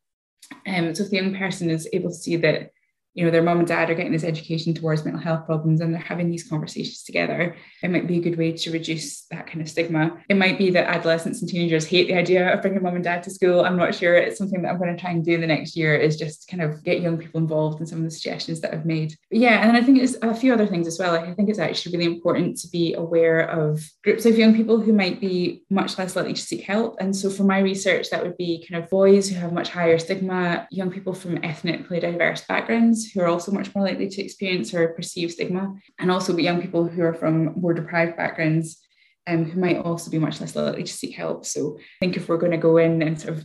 Um, 0.67 0.95
so 0.95 1.05
if 1.05 1.11
the 1.11 1.17
young 1.17 1.37
person 1.37 1.69
is 1.69 1.87
able 1.93 2.11
to 2.11 2.17
see 2.17 2.37
that 2.37 2.71
you 3.15 3.25
know 3.25 3.31
their 3.31 3.43
mom 3.43 3.59
and 3.59 3.69
dad 3.69 3.91
are 3.91 3.95
getting 3.95 4.13
this 4.13 4.25
education 4.25 4.75
towards 4.75 5.05
mental 5.05 5.23
health 5.23 5.47
problems 5.47 5.81
and 5.81 5.95
they're 5.95 6.01
having 6.01 6.31
these 6.31 6.49
conversations 6.49 7.03
together 7.03 7.57
it 7.83 7.91
might 7.91 8.07
be 8.07 8.17
a 8.17 8.21
good 8.21 8.39
way 8.39 8.53
to 8.53 8.71
reduce 8.71 9.27
that 9.27 9.47
kind 9.47 9.61
of 9.61 9.69
stigma. 9.69 10.17
It 10.29 10.37
might 10.37 10.57
be 10.57 10.71
that 10.71 10.89
adolescents 10.89 11.41
and 11.41 11.51
teenagers 11.51 11.87
hate 11.87 12.09
the 12.09 12.15
idea 12.15 12.53
of 12.53 12.63
bringing 12.63 12.83
mom 12.83 12.95
and 12.95 13.05
dad 13.05 13.23
to 13.25 13.31
school. 13.31 13.65
I'm 13.65 13.77
not 13.77 13.95
sure. 13.95 14.15
It's 14.15 14.39
something 14.39 14.63
that 14.63 14.71
i'm 14.71 14.79
going 14.79 14.95
to 14.95 15.01
try 15.01 15.11
and 15.11 15.25
do 15.25 15.35
in 15.35 15.41
the 15.41 15.47
next 15.47 15.77
year 15.77 15.95
is 15.95 16.17
just 16.17 16.49
kind 16.49 16.63
of 16.63 16.83
get 16.83 17.01
young 17.01 17.19
people 17.19 17.41
involved 17.41 17.81
in 17.81 17.87
some 17.87 17.99
of 17.99 18.05
the 18.05 18.11
suggestions 18.11 18.61
that 18.61 18.73
i've 18.73 18.87
made. 18.87 19.17
But 19.31 19.39
yeah 19.39 19.61
and 19.61 19.69
then 19.69 19.77
i 19.77 19.85
think 19.85 19.99
it's 19.99 20.17
a 20.23 20.35
few 20.35 20.53
other 20.53 20.67
things 20.67 20.87
as 20.87 20.99
well. 20.99 21.13
Like 21.13 21.27
i 21.27 21.35
think 21.35 21.51
it's 21.51 21.59
actually 21.59 21.97
really 21.97 22.15
important 22.15 22.59
to 22.61 22.69
be 22.69 22.95
aware 22.95 23.41
of 23.41 23.87
groups 24.03 24.25
of 24.27 24.39
young 24.39 24.55
people 24.55 24.81
who 24.81 24.93
might 24.93 25.21
be 25.21 25.63
much 25.71 25.99
less 25.99 26.17
likely 26.17 26.35
to 26.35 26.41
seek 26.41 26.63
help. 26.63 26.97
And 27.01 27.15
so 27.15 27.29
for 27.31 27.45
my 27.45 27.59
research 27.59 28.11
that 28.11 28.23
would 28.23 28.37
be 28.37 28.67
kind 28.67 28.83
of 28.83 28.91
boys 28.91 29.29
who 29.29 29.37
have 29.37 29.53
much 29.53 29.69
higher 29.69 29.99
stigma 29.99 30.67
young 30.71 30.91
people 30.91 31.13
from 31.13 31.43
ethnically 31.45 32.01
diverse 32.01 32.45
backgrounds 32.47 33.04
who 33.11 33.21
are 33.21 33.29
also 33.29 33.53
much 33.53 33.75
more 33.75 33.85
likely 33.85 34.09
to 34.09 34.23
experience 34.23 34.73
or 34.75 34.89
perceive 34.89 35.33
stigma, 35.33 35.75
and 35.99 36.11
also 36.11 36.37
young 36.37 36.61
people 36.61 36.87
who 36.87 37.03
are 37.03 37.15
from 37.15 37.59
more 37.61 37.75
deprived 37.75 38.17
backgrounds 38.17 38.81
um, 39.27 39.45
who 39.45 39.61
might 39.61 39.79
also 39.79 40.11
be 40.11 40.19
much 40.19 40.41
less 40.41 40.55
likely 40.55 40.85
to 40.85 40.93
seek 40.93 41.15
help. 41.15 41.45
So 41.47 41.79
I 41.79 41.83
think 42.01 42.17
if 42.17 42.29
we're 42.29 42.37
going 42.37 42.53
to 42.53 42.59
go 42.59 42.77
in 42.77 43.03
and 43.03 43.21
sort 43.21 43.39
of 43.39 43.45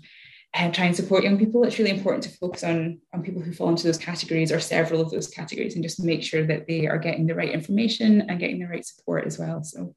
uh, 0.55 0.71
try 0.71 0.85
and 0.85 0.95
support 0.95 1.23
young 1.23 1.37
people, 1.37 1.63
it's 1.63 1.77
really 1.77 1.91
important 1.91 2.23
to 2.23 2.37
focus 2.37 2.63
on, 2.63 2.99
on 3.13 3.23
people 3.23 3.41
who 3.41 3.53
fall 3.53 3.69
into 3.69 3.83
those 3.83 3.97
categories 3.97 4.51
or 4.51 4.59
several 4.59 4.99
of 4.99 5.11
those 5.11 5.27
categories 5.27 5.75
and 5.75 5.83
just 5.83 6.03
make 6.03 6.23
sure 6.23 6.45
that 6.45 6.67
they 6.67 6.87
are 6.87 6.97
getting 6.97 7.27
the 7.27 7.35
right 7.35 7.51
information 7.51 8.21
and 8.21 8.39
getting 8.39 8.59
the 8.59 8.67
right 8.67 8.85
support 8.85 9.25
as 9.25 9.37
well. 9.37 9.63
So 9.63 9.95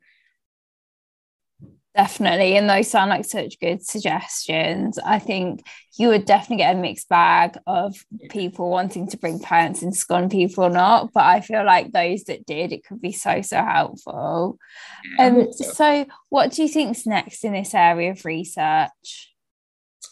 Definitely. 1.94 2.56
And 2.56 2.70
those 2.70 2.90
sound 2.90 3.10
like 3.10 3.26
such 3.26 3.60
good 3.60 3.84
suggestions. 3.84 4.98
I 4.98 5.18
think 5.18 5.66
you 5.98 6.08
would 6.08 6.24
definitely 6.24 6.56
get 6.58 6.74
a 6.74 6.78
mixed 6.78 7.08
bag 7.10 7.58
of 7.66 7.94
people 8.30 8.70
wanting 8.70 9.08
to 9.08 9.18
bring 9.18 9.38
parents 9.38 9.82
in 9.82 9.92
school 9.92 10.16
and 10.16 10.30
people 10.30 10.70
not. 10.70 11.12
But 11.12 11.24
I 11.24 11.42
feel 11.42 11.66
like 11.66 11.92
those 11.92 12.24
that 12.24 12.46
did, 12.46 12.72
it 12.72 12.86
could 12.86 13.02
be 13.02 13.12
so, 13.12 13.42
so 13.42 13.62
helpful. 13.62 14.58
Um, 15.18 15.52
so. 15.52 15.64
so, 15.64 16.06
what 16.30 16.52
do 16.52 16.62
you 16.62 16.68
think's 16.68 17.04
next 17.04 17.44
in 17.44 17.52
this 17.52 17.74
area 17.74 18.12
of 18.12 18.24
research? 18.24 19.34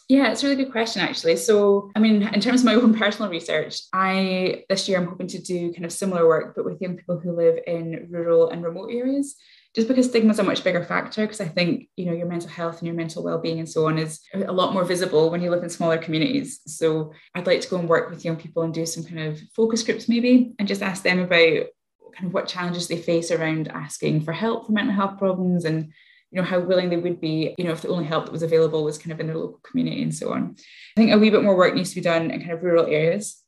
Yeah, 0.07 0.31
it's 0.31 0.43
a 0.43 0.47
really 0.47 0.63
good 0.63 0.71
question, 0.71 1.01
actually. 1.01 1.37
So, 1.37 1.89
I 1.95 1.99
mean, 1.99 2.21
in 2.21 2.41
terms 2.41 2.61
of 2.61 2.65
my 2.65 2.75
own 2.75 2.93
personal 2.93 3.31
research, 3.31 3.81
I 3.91 4.65
this 4.69 4.87
year 4.87 4.99
I'm 4.99 5.07
hoping 5.07 5.27
to 5.27 5.41
do 5.41 5.73
kind 5.73 5.85
of 5.85 5.91
similar 5.91 6.27
work, 6.27 6.53
but 6.55 6.63
with 6.63 6.79
young 6.79 6.97
people 6.97 7.19
who 7.19 7.35
live 7.35 7.57
in 7.65 8.07
rural 8.11 8.49
and 8.51 8.63
remote 8.63 8.91
areas 8.91 9.35
just 9.75 9.87
because 9.87 10.07
stigma 10.07 10.31
is 10.31 10.39
a 10.39 10.43
much 10.43 10.63
bigger 10.63 10.83
factor 10.83 11.21
because 11.21 11.41
i 11.41 11.47
think 11.47 11.87
you 11.95 12.05
know 12.05 12.13
your 12.13 12.27
mental 12.27 12.49
health 12.49 12.79
and 12.79 12.87
your 12.87 12.95
mental 12.95 13.23
well-being 13.23 13.59
and 13.59 13.69
so 13.69 13.87
on 13.87 13.97
is 13.97 14.21
a 14.33 14.51
lot 14.51 14.73
more 14.73 14.83
visible 14.83 15.29
when 15.29 15.41
you 15.41 15.49
live 15.49 15.63
in 15.63 15.69
smaller 15.69 15.97
communities. 15.97 16.61
So 16.65 17.13
i'd 17.35 17.47
like 17.47 17.61
to 17.61 17.69
go 17.69 17.77
and 17.77 17.89
work 17.89 18.09
with 18.09 18.25
young 18.25 18.37
people 18.37 18.63
and 18.63 18.73
do 18.73 18.85
some 18.85 19.03
kind 19.03 19.19
of 19.19 19.39
focus 19.55 19.83
groups 19.83 20.09
maybe 20.09 20.53
and 20.59 20.67
just 20.67 20.81
ask 20.81 21.03
them 21.03 21.19
about 21.19 21.67
kind 22.15 22.27
of 22.27 22.33
what 22.33 22.47
challenges 22.47 22.87
they 22.87 22.97
face 22.97 23.31
around 23.31 23.69
asking 23.69 24.21
for 24.21 24.33
help 24.33 24.65
for 24.65 24.73
mental 24.73 24.93
health 24.93 25.17
problems 25.17 25.65
and 25.65 25.91
you 26.31 26.39
know 26.41 26.47
how 26.47 26.59
willing 26.59 26.89
they 26.89 26.97
would 26.97 27.19
be 27.21 27.53
you 27.57 27.63
know 27.63 27.71
if 27.71 27.81
the 27.81 27.89
only 27.89 28.05
help 28.05 28.25
that 28.25 28.31
was 28.31 28.43
available 28.43 28.83
was 28.83 28.97
kind 28.97 29.11
of 29.11 29.19
in 29.19 29.27
their 29.27 29.37
local 29.37 29.59
community 29.63 30.01
and 30.01 30.13
so 30.13 30.33
on. 30.33 30.55
I 30.97 31.01
think 31.01 31.11
a 31.11 31.17
wee 31.17 31.29
bit 31.29 31.43
more 31.43 31.55
work 31.55 31.75
needs 31.75 31.89
to 31.89 31.95
be 31.95 32.01
done 32.01 32.31
in 32.31 32.39
kind 32.39 32.51
of 32.51 32.63
rural 32.63 32.85
areas 32.85 33.40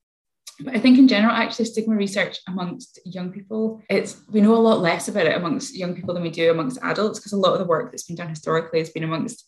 but 0.59 0.75
I 0.75 0.79
think 0.79 0.97
in 0.97 1.07
general, 1.07 1.33
actually, 1.33 1.65
stigma 1.65 1.95
research 1.95 2.39
amongst 2.47 2.99
young 3.05 3.31
people, 3.31 3.81
it's 3.89 4.21
we 4.29 4.41
know 4.41 4.55
a 4.55 4.57
lot 4.57 4.79
less 4.79 5.07
about 5.07 5.25
it 5.25 5.35
amongst 5.35 5.75
young 5.75 5.95
people 5.95 6.13
than 6.13 6.23
we 6.23 6.29
do 6.29 6.51
amongst 6.51 6.79
adults, 6.81 7.19
because 7.19 7.33
a 7.33 7.37
lot 7.37 7.53
of 7.53 7.59
the 7.59 7.65
work 7.65 7.91
that's 7.91 8.03
been 8.03 8.15
done 8.15 8.29
historically 8.29 8.79
has 8.79 8.89
been 8.89 9.03
amongst, 9.03 9.45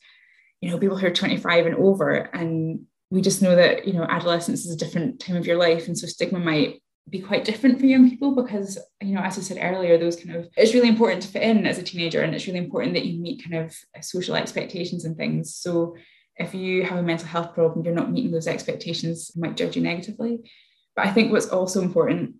you 0.62 0.70
know, 0.70 0.78
people 0.78 0.98
who 0.98 1.08
are 1.08 1.12
25 1.12 1.65
and 1.65 1.76
over. 1.76 2.13
And 2.13 2.86
we 3.10 3.22
just 3.22 3.41
know 3.41 3.56
that, 3.56 3.88
you 3.88 3.94
know, 3.94 4.04
adolescence 4.04 4.65
is 4.65 4.74
a 4.74 4.78
different 4.78 5.20
time 5.20 5.36
of 5.36 5.46
your 5.46 5.58
life. 5.58 5.88
And 5.88 5.98
so 5.98 6.08
stigma 6.08 6.39
might 6.39 6.82
be 7.08 7.20
quite 7.20 7.46
different 7.46 7.80
for 7.80 7.86
young 7.86 8.10
people 8.10 8.34
because, 8.34 8.80
you 9.02 9.13
know, 9.13 9.22
as 9.22 9.38
I 9.38 9.41
said 9.41 9.60
earlier, 9.62 9.98
those 9.98 10.15
kind 10.15 10.36
of 10.36 10.50
it's 10.58 10.74
really 10.74 10.89
important 10.89 11.22
to 11.22 11.28
fit 11.28 11.44
in 11.44 11.68
as 11.68 11.78
a 11.78 11.84
teenager 11.84 12.22
and 12.22 12.34
it's 12.34 12.48
really 12.48 12.60
important 12.60 12.96
that 12.96 13.06
you 13.06 13.22
meet 13.22 13.44
kind 13.44 13.63
of 13.63 13.76
social 14.04 14.36
expectations 14.36 15.06
and 15.06 15.15
things. 15.15 15.56
So 15.56 15.96
if 16.38 16.54
you 16.54 16.84
have 16.84 16.98
a 16.98 17.04
mental 17.04 17.28
health 17.28 17.54
problem, 17.54 17.86
you're 17.86 17.94
not 17.94 18.12
meeting 18.12 18.32
those 18.32 18.48
expectations, 18.48 19.32
might 19.36 19.56
judge 19.56 19.76
you 19.76 19.84
negatively. 19.84 20.52
But 20.95 21.08
I 21.08 21.12
think 21.12 21.31
what's 21.31 21.49
also 21.49 21.81
important 21.81 22.36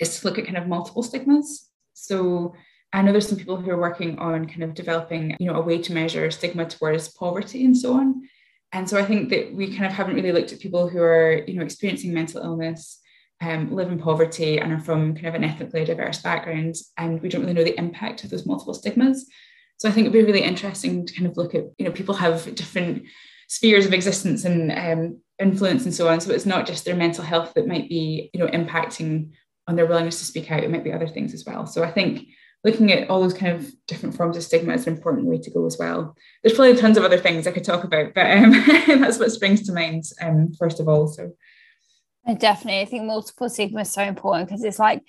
is 0.00 0.20
to 0.20 0.26
look 0.26 0.38
at 0.38 0.44
kind 0.46 0.56
of 0.56 0.68
multiple 0.68 1.02
stigmas. 1.02 1.68
So 1.94 2.54
I 2.92 3.02
know 3.02 3.12
there's 3.12 3.28
some 3.28 3.38
people 3.38 3.56
who 3.56 3.70
are 3.70 3.80
working 3.80 4.18
on 4.18 4.46
kind 4.46 4.62
of 4.62 4.74
developing, 4.74 5.36
you 5.40 5.46
know, 5.46 5.58
a 5.58 5.62
way 5.62 5.78
to 5.78 5.92
measure 5.92 6.30
stigma 6.30 6.66
towards 6.66 7.08
poverty 7.08 7.64
and 7.64 7.76
so 7.76 7.94
on. 7.94 8.22
And 8.72 8.88
so 8.88 8.98
I 8.98 9.04
think 9.04 9.30
that 9.30 9.52
we 9.52 9.70
kind 9.70 9.86
of 9.86 9.92
haven't 9.92 10.14
really 10.14 10.32
looked 10.32 10.52
at 10.52 10.60
people 10.60 10.88
who 10.88 11.00
are, 11.00 11.44
you 11.46 11.54
know, 11.54 11.62
experiencing 11.62 12.12
mental 12.12 12.42
illness, 12.42 13.00
um, 13.40 13.72
live 13.74 13.90
in 13.90 13.98
poverty, 13.98 14.58
and 14.58 14.72
are 14.72 14.80
from 14.80 15.14
kind 15.14 15.26
of 15.26 15.34
an 15.34 15.44
ethnically 15.44 15.84
diverse 15.84 16.22
background, 16.22 16.74
and 16.96 17.20
we 17.20 17.28
don't 17.28 17.42
really 17.42 17.52
know 17.52 17.64
the 17.64 17.78
impact 17.78 18.24
of 18.24 18.30
those 18.30 18.46
multiple 18.46 18.74
stigmas. 18.74 19.26
So 19.76 19.88
I 19.88 19.92
think 19.92 20.06
it'd 20.06 20.12
be 20.12 20.24
really 20.24 20.42
interesting 20.42 21.06
to 21.06 21.14
kind 21.14 21.26
of 21.26 21.36
look 21.36 21.54
at, 21.54 21.64
you 21.78 21.84
know, 21.84 21.92
people 21.92 22.14
have 22.14 22.52
different 22.54 23.04
spheres 23.48 23.86
of 23.86 23.92
existence 23.92 24.44
and 24.44 24.72
um, 24.72 25.20
influence 25.40 25.84
and 25.84 25.94
so 25.94 26.08
on. 26.08 26.20
So 26.20 26.32
it's 26.32 26.46
not 26.46 26.66
just 26.66 26.84
their 26.84 26.96
mental 26.96 27.24
health 27.24 27.54
that 27.54 27.66
might 27.66 27.88
be, 27.88 28.30
you 28.32 28.40
know, 28.40 28.46
impacting 28.46 29.32
on 29.66 29.76
their 29.76 29.86
willingness 29.86 30.18
to 30.18 30.24
speak 30.24 30.50
out. 30.50 30.62
It 30.62 30.70
might 30.70 30.84
be 30.84 30.92
other 30.92 31.08
things 31.08 31.34
as 31.34 31.44
well. 31.44 31.66
So 31.66 31.82
I 31.82 31.90
think 31.90 32.28
looking 32.62 32.92
at 32.92 33.10
all 33.10 33.20
those 33.20 33.34
kind 33.34 33.56
of 33.56 33.70
different 33.86 34.16
forms 34.16 34.36
of 34.36 34.42
stigma 34.42 34.74
is 34.74 34.86
an 34.86 34.94
important 34.94 35.26
way 35.26 35.38
to 35.38 35.50
go 35.50 35.66
as 35.66 35.76
well. 35.78 36.16
There's 36.42 36.56
probably 36.56 36.76
tons 36.76 36.96
of 36.96 37.04
other 37.04 37.18
things 37.18 37.46
I 37.46 37.52
could 37.52 37.64
talk 37.64 37.84
about, 37.84 38.14
but 38.14 38.30
um, 38.30 38.52
that's 39.00 39.18
what 39.18 39.32
springs 39.32 39.62
to 39.66 39.72
mind 39.72 40.04
um, 40.20 40.52
first 40.58 40.80
of 40.80 40.88
all. 40.88 41.08
So 41.08 41.32
definitely, 42.38 42.80
I 42.80 42.86
think 42.86 43.04
multiple 43.04 43.48
stigma 43.48 43.82
is 43.82 43.92
so 43.92 44.02
important 44.02 44.48
because 44.48 44.64
it's 44.64 44.78
like 44.78 45.02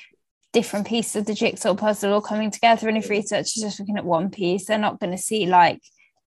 different 0.51 0.87
pieces 0.87 1.15
of 1.15 1.25
the 1.25 1.33
jigsaw 1.33 1.75
puzzle 1.75 2.13
all 2.13 2.21
coming 2.21 2.51
together. 2.51 2.87
And 2.87 2.97
if 2.97 3.09
research 3.09 3.55
is 3.55 3.63
just 3.63 3.79
looking 3.79 3.97
at 3.97 4.05
one 4.05 4.29
piece, 4.29 4.65
they're 4.65 4.77
not 4.77 4.99
going 4.99 5.11
to 5.11 5.17
see 5.17 5.45
like 5.45 5.81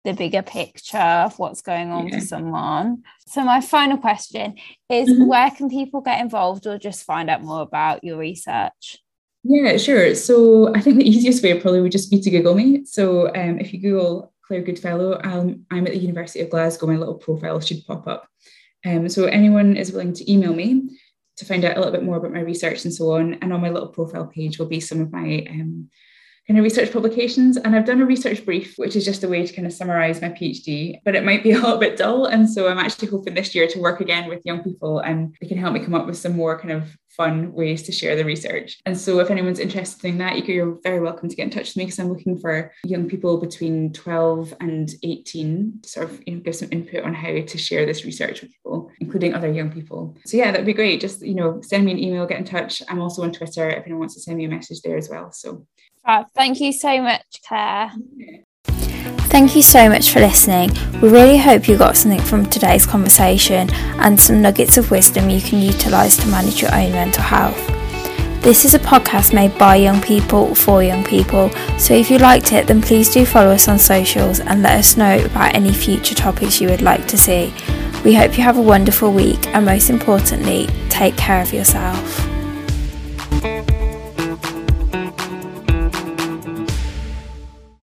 the 0.08 0.14
bigger 0.14 0.40
picture 0.40 0.96
of 0.96 1.38
what's 1.38 1.60
going 1.60 1.90
on 1.90 2.08
yeah. 2.08 2.18
for 2.18 2.24
someone. 2.24 3.02
So 3.26 3.44
my 3.44 3.60
final 3.60 3.98
question 3.98 4.54
is 4.88 5.10
mm-hmm. 5.10 5.26
where 5.26 5.50
can 5.50 5.68
people 5.68 6.00
get 6.00 6.22
involved 6.22 6.66
or 6.66 6.78
just 6.78 7.04
find 7.04 7.28
out 7.28 7.42
more 7.42 7.60
about 7.60 8.02
your 8.02 8.16
research? 8.16 8.98
Yeah, 9.44 9.76
sure. 9.76 10.14
So 10.14 10.74
I 10.74 10.80
think 10.80 10.96
the 10.96 11.08
easiest 11.08 11.42
way 11.42 11.60
probably 11.60 11.82
would 11.82 11.92
just 11.92 12.10
be 12.10 12.20
to 12.20 12.30
Google 12.30 12.54
me. 12.54 12.86
So 12.86 13.28
um, 13.28 13.60
if 13.60 13.74
you 13.74 13.80
Google 13.80 14.32
Claire 14.46 14.62
Goodfellow, 14.62 15.20
I'm, 15.22 15.66
I'm 15.70 15.86
at 15.86 15.92
the 15.92 15.98
University 15.98 16.40
of 16.40 16.48
Glasgow. 16.48 16.86
My 16.86 16.96
little 16.96 17.14
profile 17.14 17.60
should 17.60 17.86
pop 17.86 18.06
up. 18.06 18.26
Um, 18.86 19.10
so 19.10 19.26
anyone 19.26 19.76
is 19.76 19.92
willing 19.92 20.14
to 20.14 20.32
email 20.32 20.54
me 20.54 20.88
to 21.36 21.44
find 21.44 21.66
out 21.66 21.76
a 21.76 21.80
little 21.80 21.92
bit 21.92 22.02
more 22.02 22.16
about 22.16 22.32
my 22.32 22.40
research 22.40 22.84
and 22.84 22.94
so 22.94 23.12
on. 23.12 23.34
And 23.34 23.52
on 23.52 23.60
my 23.60 23.68
little 23.68 23.88
profile 23.88 24.26
page 24.26 24.58
will 24.58 24.66
be 24.66 24.80
some 24.80 25.02
of 25.02 25.12
my 25.12 25.46
um, 25.50 25.90
kind 26.48 26.58
of 26.58 26.64
research 26.64 26.90
publications. 26.92 27.58
And 27.58 27.76
I've 27.76 27.84
done 27.84 28.00
a 28.00 28.06
research 28.06 28.44
brief, 28.44 28.74
which 28.76 28.96
is 28.96 29.04
just 29.04 29.22
a 29.22 29.28
way 29.28 29.44
to 29.44 29.52
kind 29.52 29.66
of 29.66 29.72
summarize 29.72 30.22
my 30.22 30.30
PhD, 30.30 30.98
but 31.04 31.14
it 31.14 31.24
might 31.24 31.42
be 31.42 31.52
a 31.52 31.60
little 31.60 31.76
bit 31.76 31.98
dull. 31.98 32.24
And 32.24 32.48
so 32.48 32.68
I'm 32.68 32.78
actually 32.78 33.08
hoping 33.08 33.34
this 33.34 33.54
year 33.54 33.66
to 33.68 33.78
work 33.78 34.00
again 34.00 34.28
with 34.28 34.44
young 34.44 34.64
people 34.64 35.00
and 35.00 35.36
they 35.40 35.46
can 35.46 35.58
help 35.58 35.74
me 35.74 35.80
come 35.80 35.94
up 35.94 36.06
with 36.06 36.16
some 36.16 36.34
more 36.34 36.58
kind 36.58 36.72
of 36.72 36.96
fun 37.18 37.52
ways 37.52 37.82
to 37.82 37.92
share 37.92 38.16
the 38.16 38.24
research. 38.24 38.78
And 38.86 38.96
so 38.96 39.18
if 39.18 39.30
anyone's 39.30 39.58
interested 39.58 40.08
in 40.08 40.18
that, 40.18 40.46
you're 40.46 40.78
very 40.82 41.00
welcome 41.00 41.28
to 41.28 41.36
get 41.36 41.42
in 41.42 41.50
touch 41.50 41.70
with 41.70 41.76
me 41.76 41.84
because 41.84 41.98
I'm 41.98 42.08
looking 42.08 42.38
for 42.38 42.72
young 42.84 43.08
people 43.08 43.36
between 43.38 43.92
12 43.92 44.54
and 44.60 44.88
18 45.02 45.80
to 45.82 45.88
sort 45.88 46.10
of 46.10 46.22
you 46.26 46.36
know, 46.36 46.40
give 46.40 46.54
some 46.54 46.68
input 46.70 47.04
on 47.04 47.12
how 47.12 47.42
to 47.42 47.58
share 47.58 47.84
this 47.84 48.04
research 48.04 48.40
with 48.40 48.52
people, 48.52 48.90
including 49.00 49.34
other 49.34 49.52
young 49.52 49.70
people. 49.70 50.16
So 50.24 50.36
yeah, 50.36 50.52
that'd 50.52 50.64
be 50.64 50.72
great. 50.72 51.00
Just, 51.00 51.20
you 51.20 51.34
know, 51.34 51.60
send 51.60 51.84
me 51.84 51.92
an 51.92 51.98
email, 51.98 52.24
get 52.24 52.38
in 52.38 52.44
touch. 52.44 52.80
I'm 52.88 53.00
also 53.00 53.22
on 53.22 53.32
Twitter 53.32 53.68
if 53.68 53.84
anyone 53.84 53.98
wants 53.98 54.14
to 54.14 54.20
send 54.20 54.38
me 54.38 54.44
a 54.44 54.48
message 54.48 54.80
there 54.82 54.96
as 54.96 55.10
well. 55.10 55.32
So 55.32 55.66
thank 56.34 56.60
you 56.60 56.72
so 56.72 57.02
much, 57.02 57.24
Claire. 57.46 57.92
Thank 59.30 59.54
you 59.54 59.62
so 59.62 59.90
much 59.90 60.10
for 60.10 60.20
listening. 60.20 60.70
We 61.02 61.10
really 61.10 61.36
hope 61.36 61.68
you 61.68 61.76
got 61.76 61.98
something 61.98 62.20
from 62.20 62.46
today's 62.46 62.86
conversation 62.86 63.70
and 64.00 64.18
some 64.18 64.40
nuggets 64.40 64.78
of 64.78 64.90
wisdom 64.90 65.28
you 65.28 65.40
can 65.40 65.60
utilise 65.60 66.16
to 66.16 66.26
manage 66.28 66.62
your 66.62 66.74
own 66.74 66.92
mental 66.92 67.22
health. 67.22 67.56
This 68.42 68.64
is 68.64 68.74
a 68.74 68.78
podcast 68.78 69.34
made 69.34 69.56
by 69.58 69.76
young 69.76 70.00
people 70.00 70.54
for 70.54 70.82
young 70.82 71.04
people, 71.04 71.50
so 71.78 71.92
if 71.92 72.10
you 72.10 72.16
liked 72.18 72.52
it, 72.52 72.66
then 72.66 72.80
please 72.80 73.12
do 73.12 73.26
follow 73.26 73.50
us 73.50 73.68
on 73.68 73.78
socials 73.78 74.40
and 74.40 74.62
let 74.62 74.78
us 74.78 74.96
know 74.96 75.22
about 75.24 75.54
any 75.54 75.72
future 75.72 76.14
topics 76.14 76.60
you 76.60 76.68
would 76.70 76.82
like 76.82 77.06
to 77.08 77.18
see. 77.18 77.52
We 78.04 78.14
hope 78.14 78.38
you 78.38 78.44
have 78.44 78.56
a 78.56 78.62
wonderful 78.62 79.12
week 79.12 79.46
and 79.48 79.66
most 79.66 79.90
importantly, 79.90 80.68
take 80.88 81.16
care 81.16 81.42
of 81.42 81.52
yourself. 81.52 82.27